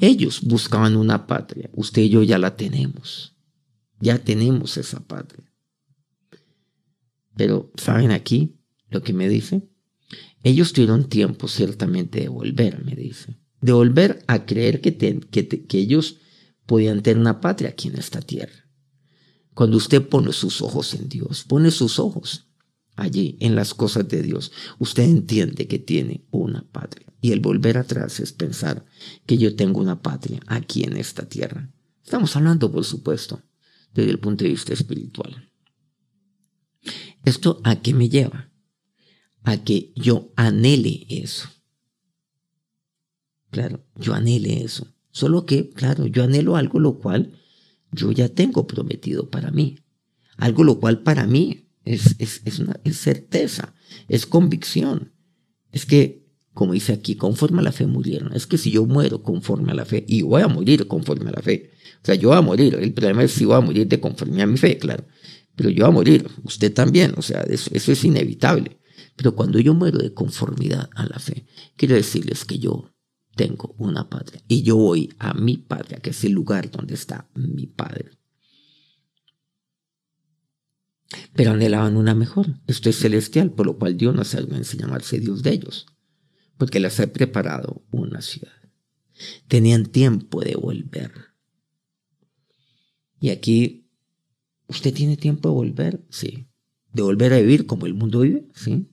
Ellos 0.00 0.42
buscaban 0.42 0.96
una 0.96 1.26
patria. 1.26 1.70
Usted 1.74 2.02
y 2.02 2.08
yo 2.10 2.22
ya 2.22 2.38
la 2.38 2.56
tenemos. 2.56 3.36
Ya 4.00 4.18
tenemos 4.18 4.76
esa 4.76 5.00
patria. 5.00 5.52
Pero, 7.36 7.70
¿saben 7.76 8.10
aquí 8.10 8.58
lo 8.90 9.02
que 9.02 9.12
me 9.12 9.28
dice? 9.28 9.68
Ellos 10.42 10.72
tuvieron 10.72 11.08
tiempo 11.08 11.48
ciertamente 11.48 12.20
de 12.20 12.28
volver, 12.28 12.84
me 12.84 12.94
dice 12.94 13.42
de 13.62 13.72
volver 13.72 14.22
a 14.26 14.44
creer 14.44 14.80
que, 14.80 14.96
que, 14.98 15.78
ellos 15.78 16.18
podían 16.66 17.02
tener 17.02 17.18
una 17.18 17.40
patria 17.40 17.70
aquí 17.70 17.88
en 17.88 17.96
esta 17.96 18.20
tierra. 18.20 18.68
Cuando 19.54 19.76
usted 19.76 20.06
pone 20.06 20.32
sus 20.32 20.60
ojos 20.60 20.94
en 20.94 21.08
Dios, 21.08 21.44
pone 21.44 21.70
sus 21.70 21.98
ojos 21.98 22.48
allí 22.96 23.38
en 23.40 23.54
las 23.54 23.72
cosas 23.72 24.08
de 24.08 24.22
Dios, 24.22 24.52
usted 24.78 25.04
entiende 25.04 25.66
que 25.68 25.78
tiene 25.78 26.26
una 26.30 26.68
patria. 26.72 27.11
Y 27.22 27.32
el 27.32 27.40
volver 27.40 27.78
atrás 27.78 28.20
es 28.20 28.32
pensar 28.32 28.84
que 29.24 29.38
yo 29.38 29.56
tengo 29.56 29.80
una 29.80 30.02
patria 30.02 30.40
aquí 30.46 30.82
en 30.84 30.98
esta 30.98 31.26
tierra. 31.26 31.72
Estamos 32.04 32.36
hablando, 32.36 32.70
por 32.70 32.84
supuesto, 32.84 33.40
desde 33.94 34.10
el 34.10 34.18
punto 34.18 34.44
de 34.44 34.50
vista 34.50 34.74
espiritual. 34.74 35.50
¿Esto 37.24 37.60
a 37.64 37.80
qué 37.80 37.94
me 37.94 38.10
lleva? 38.10 38.50
A 39.44 39.56
que 39.64 39.92
yo 39.94 40.32
anhele 40.36 41.06
eso. 41.08 41.48
Claro, 43.50 43.86
yo 43.96 44.14
anhele 44.14 44.64
eso. 44.64 44.92
Solo 45.12 45.46
que, 45.46 45.70
claro, 45.70 46.06
yo 46.06 46.24
anhelo 46.24 46.56
algo 46.56 46.80
lo 46.80 46.98
cual 46.98 47.38
yo 47.92 48.10
ya 48.10 48.28
tengo 48.28 48.66
prometido 48.66 49.30
para 49.30 49.50
mí. 49.50 49.78
Algo 50.38 50.64
lo 50.64 50.80
cual 50.80 51.02
para 51.02 51.26
mí 51.26 51.68
es, 51.84 52.16
es, 52.18 52.58
una 52.58 52.80
certeza, 52.92 53.74
es 54.08 54.26
convicción. 54.26 55.12
Es 55.70 55.86
que, 55.86 56.21
como 56.54 56.74
dice 56.74 56.92
aquí, 56.92 57.14
conforme 57.16 57.60
a 57.60 57.62
la 57.62 57.72
fe 57.72 57.86
murieron. 57.86 58.34
Es 58.34 58.46
que 58.46 58.58
si 58.58 58.70
yo 58.70 58.84
muero 58.84 59.22
conforme 59.22 59.72
a 59.72 59.74
la 59.74 59.84
fe, 59.84 60.04
y 60.06 60.22
voy 60.22 60.42
a 60.42 60.48
morir 60.48 60.86
conforme 60.86 61.30
a 61.30 61.32
la 61.32 61.42
fe. 61.42 61.70
O 62.02 62.06
sea, 62.06 62.14
yo 62.14 62.28
voy 62.28 62.38
a 62.38 62.42
morir. 62.42 62.74
El 62.74 62.92
problema 62.92 63.24
es 63.24 63.32
si 63.32 63.44
voy 63.44 63.56
a 63.56 63.60
morir 63.60 63.86
de 63.86 64.00
conforme 64.00 64.42
a 64.42 64.46
mi 64.46 64.58
fe, 64.58 64.76
claro. 64.78 65.04
Pero 65.56 65.70
yo 65.70 65.84
voy 65.84 65.90
a 65.90 65.94
morir. 65.94 66.28
Usted 66.44 66.72
también. 66.72 67.14
O 67.16 67.22
sea, 67.22 67.40
eso, 67.42 67.70
es 67.74 68.04
inevitable. 68.04 68.78
Pero 69.16 69.34
cuando 69.34 69.58
yo 69.60 69.74
muero 69.74 69.98
de 69.98 70.12
conformidad 70.12 70.90
a 70.94 71.06
la 71.06 71.18
fe, 71.18 71.46
quiero 71.76 71.94
decirles 71.94 72.44
que 72.44 72.58
yo 72.58 72.90
tengo 73.34 73.74
una 73.78 74.10
patria 74.10 74.42
y 74.46 74.62
yo 74.62 74.76
voy 74.76 75.10
a 75.18 75.32
mi 75.32 75.56
patria, 75.56 76.00
que 76.00 76.10
es 76.10 76.24
el 76.24 76.32
lugar 76.32 76.70
donde 76.70 76.94
está 76.94 77.28
mi 77.34 77.66
padre. 77.66 78.10
Pero 81.34 81.52
anhelaban 81.52 81.96
una 81.96 82.14
mejor. 82.14 82.46
Esto 82.66 82.88
es 82.88 82.98
celestial, 82.98 83.52
por 83.52 83.66
lo 83.66 83.78
cual 83.78 83.96
Dios 83.96 84.14
no 84.14 84.24
se 84.24 84.38
en 84.38 84.62
llamarse 84.62 85.20
Dios 85.20 85.42
de 85.42 85.52
ellos, 85.52 85.86
porque 86.62 86.78
les 86.78 87.00
ha 87.00 87.12
preparado 87.12 87.84
una 87.90 88.22
ciudad. 88.22 88.52
Tenían 89.48 89.84
tiempo 89.84 90.42
de 90.42 90.54
volver. 90.54 91.10
Y 93.18 93.30
aquí, 93.30 93.90
¿usted 94.68 94.94
tiene 94.94 95.16
tiempo 95.16 95.48
de 95.48 95.54
volver? 95.56 96.06
Sí. 96.08 96.46
¿De 96.92 97.02
volver 97.02 97.32
a 97.32 97.40
vivir 97.40 97.66
como 97.66 97.86
el 97.86 97.94
mundo 97.94 98.20
vive? 98.20 98.46
Sí. 98.54 98.86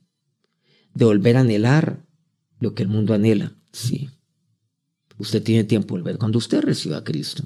¿De 0.96 1.06
volver 1.06 1.38
a 1.38 1.42
anhelar 1.42 2.08
lo 2.60 2.74
que 2.74 2.82
el 2.82 2.90
mundo 2.90 3.14
anhela? 3.14 3.56
Sí. 3.72 4.10
Usted 5.20 5.44
tiene 5.44 5.64
tiempo 5.64 5.94
de 5.94 6.02
volver. 6.02 6.18
Cuando 6.18 6.40
usted 6.40 6.62
recibió 6.62 6.98
a 6.98 7.04
Cristo, 7.04 7.44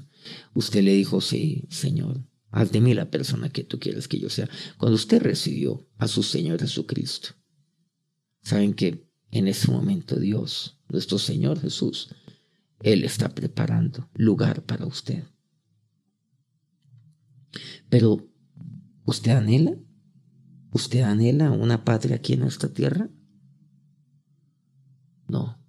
usted 0.54 0.82
le 0.82 0.94
dijo, 0.94 1.20
sí, 1.20 1.66
Señor, 1.68 2.24
haz 2.50 2.72
de 2.72 2.80
mí 2.80 2.94
la 2.94 3.10
persona 3.10 3.50
que 3.50 3.62
tú 3.62 3.78
quieres 3.78 4.08
que 4.08 4.18
yo 4.18 4.30
sea. 4.30 4.48
Cuando 4.78 4.94
usted 4.94 5.20
recibió 5.20 5.86
a 5.98 6.08
su 6.08 6.22
Señor 6.22 6.60
Jesucristo, 6.60 7.34
saben 8.40 8.72
que 8.72 9.03
en 9.34 9.48
ese 9.48 9.70
momento 9.70 10.16
Dios, 10.16 10.78
nuestro 10.88 11.18
Señor 11.18 11.60
Jesús, 11.60 12.08
Él 12.80 13.02
está 13.02 13.28
preparando 13.28 14.08
lugar 14.14 14.62
para 14.62 14.86
usted 14.86 15.24
Pero, 17.88 18.28
¿usted 19.04 19.32
anhela? 19.32 19.76
¿Usted 20.70 21.00
anhela 21.00 21.50
una 21.50 21.84
patria 21.84 22.16
aquí 22.16 22.34
en 22.34 22.44
esta 22.44 22.72
tierra? 22.72 23.10
No, 25.26 25.60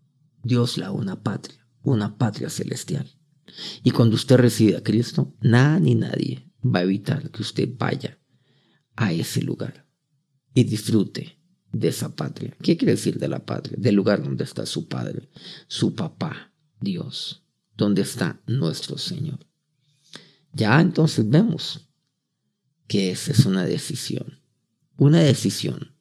Dios 0.44 0.78
la 0.78 0.92
una 0.92 1.24
patria, 1.24 1.68
una 1.82 2.18
patria 2.18 2.50
celestial. 2.52 3.10
Y 3.84 3.92
cuando 3.92 4.16
usted 4.16 4.38
recibe 4.38 4.78
a 4.78 4.84
Cristo, 4.84 5.36
nada 5.42 5.80
ni 5.80 5.96
nadie 5.96 6.52
va 6.64 6.80
a 6.80 6.84
evitar 6.84 7.32
que 7.32 7.42
usted 7.42 7.68
vaya 7.78 8.20
a 8.96 9.12
ese 9.12 9.42
lugar 9.42 9.88
y 10.54 10.64
disfrute 10.66 11.35
de 11.76 11.90
esa 11.90 12.16
patria. 12.16 12.56
¿Qué 12.62 12.78
quiere 12.78 12.94
decir 12.94 13.20
de 13.20 13.28
la 13.28 13.46
patria? 13.46 13.76
Del 13.78 13.96
lugar 13.96 14.24
donde 14.24 14.46
está 14.46 14.66
su 14.66 14.88
Padre, 14.88 15.30
su 15.68 15.94
papá, 15.94 16.54
Dios, 16.80 17.44
donde 17.76 18.02
está 18.02 18.42
nuestro 18.48 18.98
Señor. 18.98 19.46
Ya 20.54 20.80
entonces 20.80 21.30
vemos 21.30 21.90
que 22.88 23.12
esa 23.12 23.34
es 23.34 23.46
una 23.46 23.66
decisión, 23.66 24.40
una 24.96 25.20
decisión 25.20 25.92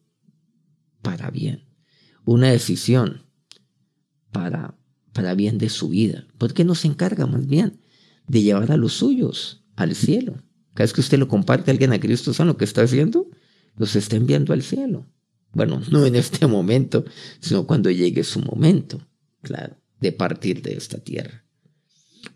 para 1.03 1.31
bien, 1.33 1.65
una 2.25 2.53
decisión 2.53 3.27
para, 4.31 4.79
para 5.13 5.35
bien 5.35 5.59
de 5.59 5.71
su 5.71 5.89
vida, 5.89 6.25
porque 6.39 6.65
nos 6.65 6.85
encarga 6.85 7.27
más 7.27 7.49
bien 7.49 7.81
de 8.29 8.43
llevar 8.43 8.71
a 8.71 8.77
los 8.77 8.93
suyos 8.93 9.65
al 9.75 9.97
cielo. 9.97 10.35
Cada 10.75 10.85
vez 10.85 10.93
que 10.93 11.01
usted 11.01 11.19
lo 11.19 11.27
comparte 11.27 11.71
a 11.71 11.73
alguien 11.73 11.93
a 11.93 11.99
Cristo, 11.99 12.33
¿saben 12.33 12.49
lo 12.49 12.57
que 12.57 12.65
está 12.65 12.83
haciendo? 12.83 13.29
Los 13.77 13.97
está 13.97 14.15
enviando 14.15 14.53
al 14.53 14.63
cielo. 14.63 15.09
Bueno, 15.55 15.81
no 15.91 16.05
en 16.05 16.17
este 16.17 16.47
momento, 16.49 17.05
sino 17.41 17.67
cuando 17.67 17.91
llegue 17.91 18.25
su 18.25 18.41
momento, 18.41 19.01
claro, 19.43 19.77
de 20.01 20.13
partir 20.13 20.63
de 20.63 20.75
esta 20.75 20.99
tierra. 20.99 21.45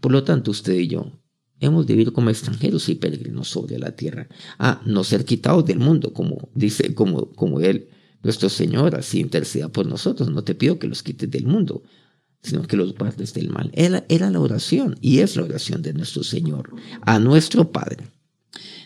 Por 0.01 0.13
lo 0.13 0.23
tanto, 0.25 0.51
usted 0.51 0.75
y 0.75 0.89
yo 0.89 1.19
Hemos 1.61 1.87
de 1.87 1.95
vivir 1.95 2.13
como 2.13 2.31
extranjeros 2.31 2.89
y 2.89 2.95
peregrinos 2.95 3.49
sobre 3.49 3.79
la 3.79 3.93
tierra. 3.97 4.29
a 4.59 4.81
no 4.85 5.03
ser 5.03 5.25
quitados 5.25 5.65
del 5.67 5.79
mundo, 5.79 6.13
como 6.13 6.51
dice, 6.55 6.95
como, 6.95 7.33
como 7.33 7.61
Él, 7.61 7.89
nuestro 8.23 8.49
Señor, 8.49 8.95
así 8.95 9.21
interceda 9.21 9.69
por 9.69 9.87
nosotros. 9.87 10.31
No 10.31 10.45
te 10.45 10.55
pido 10.55 10.79
que 10.79 10.87
los 10.87 11.03
quites 11.03 11.31
del 11.31 11.47
mundo, 11.47 11.83
sino 12.43 12.63
que 12.63 12.77
los 12.77 12.95
guardes 12.95 13.35
del 13.35 13.51
mal. 13.51 13.71
Era, 13.75 14.05
era 14.09 14.31
la 14.31 14.41
oración 14.41 14.97
y 15.01 15.19
es 15.19 15.35
la 15.35 15.45
oración 15.45 15.83
de 15.83 15.95
nuestro 15.95 16.23
Señor 16.23 16.71
a 17.03 17.19
nuestro 17.19 17.73
Padre. 17.73 18.07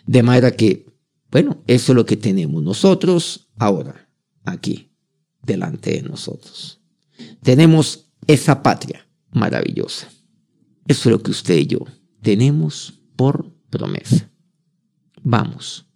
De 0.07 0.23
manera 0.23 0.53
que, 0.53 0.87
bueno, 1.31 1.62
eso 1.66 1.92
es 1.92 1.97
lo 1.97 2.07
que 2.07 2.16
tenemos 2.16 2.62
nosotros 2.62 3.49
ahora, 3.59 4.09
aquí, 4.44 4.90
delante 5.42 5.92
de 5.92 6.02
nosotros. 6.02 6.81
Tenemos 7.42 8.11
esa 8.26 8.62
patria 8.62 9.07
maravillosa. 9.33 10.09
Eso 10.87 11.09
es 11.09 11.12
lo 11.12 11.22
que 11.22 11.31
usted 11.31 11.57
y 11.57 11.66
yo 11.66 11.81
tenemos 12.20 13.00
por 13.16 13.52
promesa. 13.70 14.28
Vamos 15.22 15.87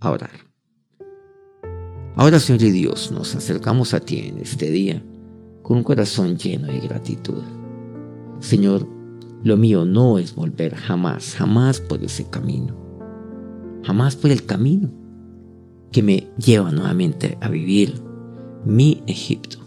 a 0.00 0.10
orar. 0.10 0.50
Ahora, 2.16 2.40
Señor 2.40 2.62
y 2.62 2.70
Dios, 2.70 3.12
nos 3.12 3.34
acercamos 3.34 3.94
a 3.94 4.00
ti 4.00 4.18
en 4.18 4.38
este 4.38 4.70
día 4.70 5.02
con 5.62 5.78
un 5.78 5.84
corazón 5.84 6.36
lleno 6.36 6.66
de 6.66 6.80
gratitud. 6.80 7.42
Señor, 8.40 8.86
lo 9.42 9.56
mío 9.56 9.84
no 9.84 10.18
es 10.18 10.34
volver 10.34 10.74
jamás, 10.74 11.34
jamás 11.34 11.80
por 11.80 12.02
ese 12.02 12.28
camino, 12.28 12.76
jamás 13.84 14.16
por 14.16 14.30
el 14.30 14.44
camino 14.44 14.99
que 15.92 16.02
me 16.02 16.28
lleva 16.38 16.70
nuevamente 16.70 17.36
a 17.40 17.48
vivir 17.48 17.94
mi 18.64 19.02
Egipto. 19.06 19.58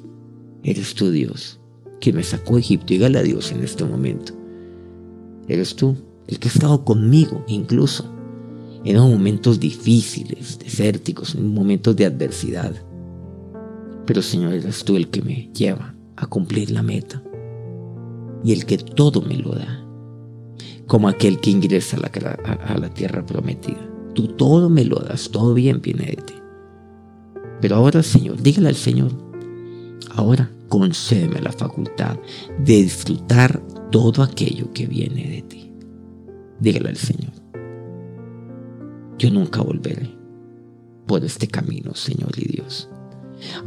Eres 0.63 0.95
tú, 0.95 1.11
Dios, 1.11 1.59
que 1.99 2.13
me 2.13 2.23
sacó 2.23 2.55
de 2.55 2.61
Egipto. 2.61 2.87
Dígale 2.87 3.19
a 3.19 3.23
Dios 3.23 3.51
en 3.51 3.63
este 3.63 3.83
momento. 3.83 4.33
Eres 5.47 5.75
tú, 5.75 5.95
el 6.27 6.39
que 6.39 6.47
ha 6.47 6.51
estado 6.51 6.85
conmigo 6.85 7.43
incluso 7.47 8.09
en 8.85 8.97
momentos 8.97 9.59
difíciles, 9.59 10.59
desérticos, 10.59 11.35
en 11.35 11.53
momentos 11.53 11.95
de 11.95 12.05
adversidad. 12.05 12.73
Pero 14.05 14.21
Señor, 14.21 14.53
eres 14.53 14.83
tú 14.83 14.95
el 14.97 15.09
que 15.09 15.21
me 15.21 15.49
lleva 15.53 15.95
a 16.15 16.27
cumplir 16.27 16.71
la 16.71 16.83
meta 16.83 17.23
y 18.43 18.51
el 18.51 18.65
que 18.65 18.77
todo 18.77 19.21
me 19.21 19.37
lo 19.37 19.53
da, 19.53 19.85
como 20.87 21.07
aquel 21.07 21.39
que 21.39 21.49
ingresa 21.49 21.97
a 21.97 22.77
la 22.77 22.89
tierra 22.89 23.25
prometida. 23.25 23.92
Tú 24.13 24.27
todo 24.27 24.69
me 24.69 24.85
lo 24.85 24.97
das, 24.97 25.29
todo 25.29 25.53
bien 25.53 25.81
viene 25.81 26.05
de 26.05 26.15
ti. 26.17 26.33
Pero 27.61 27.77
ahora, 27.77 28.03
Señor, 28.03 28.41
dígale 28.41 28.69
al 28.69 28.75
Señor, 28.75 29.11
ahora 30.15 30.51
concédeme 30.69 31.41
la 31.41 31.51
facultad 31.51 32.17
de 32.59 32.83
disfrutar 32.83 33.61
todo 33.91 34.23
aquello 34.23 34.71
que 34.73 34.87
viene 34.87 35.29
de 35.29 35.41
ti. 35.43 35.71
Dígale 36.59 36.89
al 36.89 36.97
Señor, 36.97 37.31
yo 39.17 39.31
nunca 39.31 39.61
volveré 39.61 40.09
por 41.07 41.23
este 41.23 41.47
camino, 41.47 41.93
Señor 41.95 42.31
y 42.37 42.45
Dios. 42.45 42.89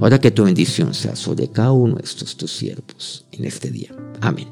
Ahora 0.00 0.18
que 0.18 0.30
tu 0.30 0.44
bendición 0.44 0.94
sea 0.94 1.16
sobre 1.16 1.48
cada 1.48 1.72
uno 1.72 1.96
de 1.96 2.04
estos 2.04 2.36
tus 2.36 2.50
siervos 2.50 3.26
en 3.32 3.44
este 3.44 3.70
día. 3.70 3.94
Amén. 4.20 4.48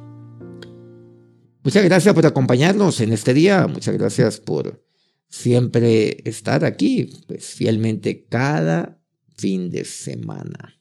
Muchas 1.63 1.85
gracias 1.85 2.15
por 2.15 2.27
acompañarnos 2.27 3.01
en 3.01 3.13
este 3.13 3.33
día. 3.33 3.67
Muchas 3.67 3.97
gracias 3.97 4.39
por 4.39 4.84
siempre 5.29 6.23
estar 6.29 6.65
aquí, 6.65 7.11
pues 7.27 7.55
fielmente 7.55 8.27
cada 8.27 9.01
fin 9.37 9.71
de 9.71 9.85
semana. 9.85 10.81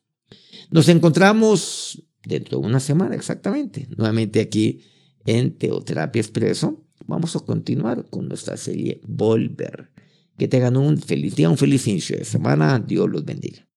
Nos 0.71 0.89
encontramos 0.89 2.03
dentro 2.25 2.59
de 2.59 2.65
una 2.65 2.79
semana 2.79 3.15
exactamente, 3.15 3.87
nuevamente 3.95 4.39
aquí 4.39 4.81
en 5.25 5.57
Teoterapia 5.57 6.21
Expreso. 6.21 6.85
Vamos 7.05 7.35
a 7.35 7.39
continuar 7.41 8.09
con 8.09 8.27
nuestra 8.27 8.57
serie 8.57 9.01
Volver. 9.07 9.91
Que 10.37 10.47
tengan 10.47 10.77
un 10.77 10.97
feliz 10.97 11.35
día, 11.35 11.49
un 11.49 11.57
feliz 11.57 11.87
inicio 11.87 12.17
de 12.17 12.25
semana. 12.25 12.79
Dios 12.79 13.09
los 13.09 13.23
bendiga. 13.23 13.67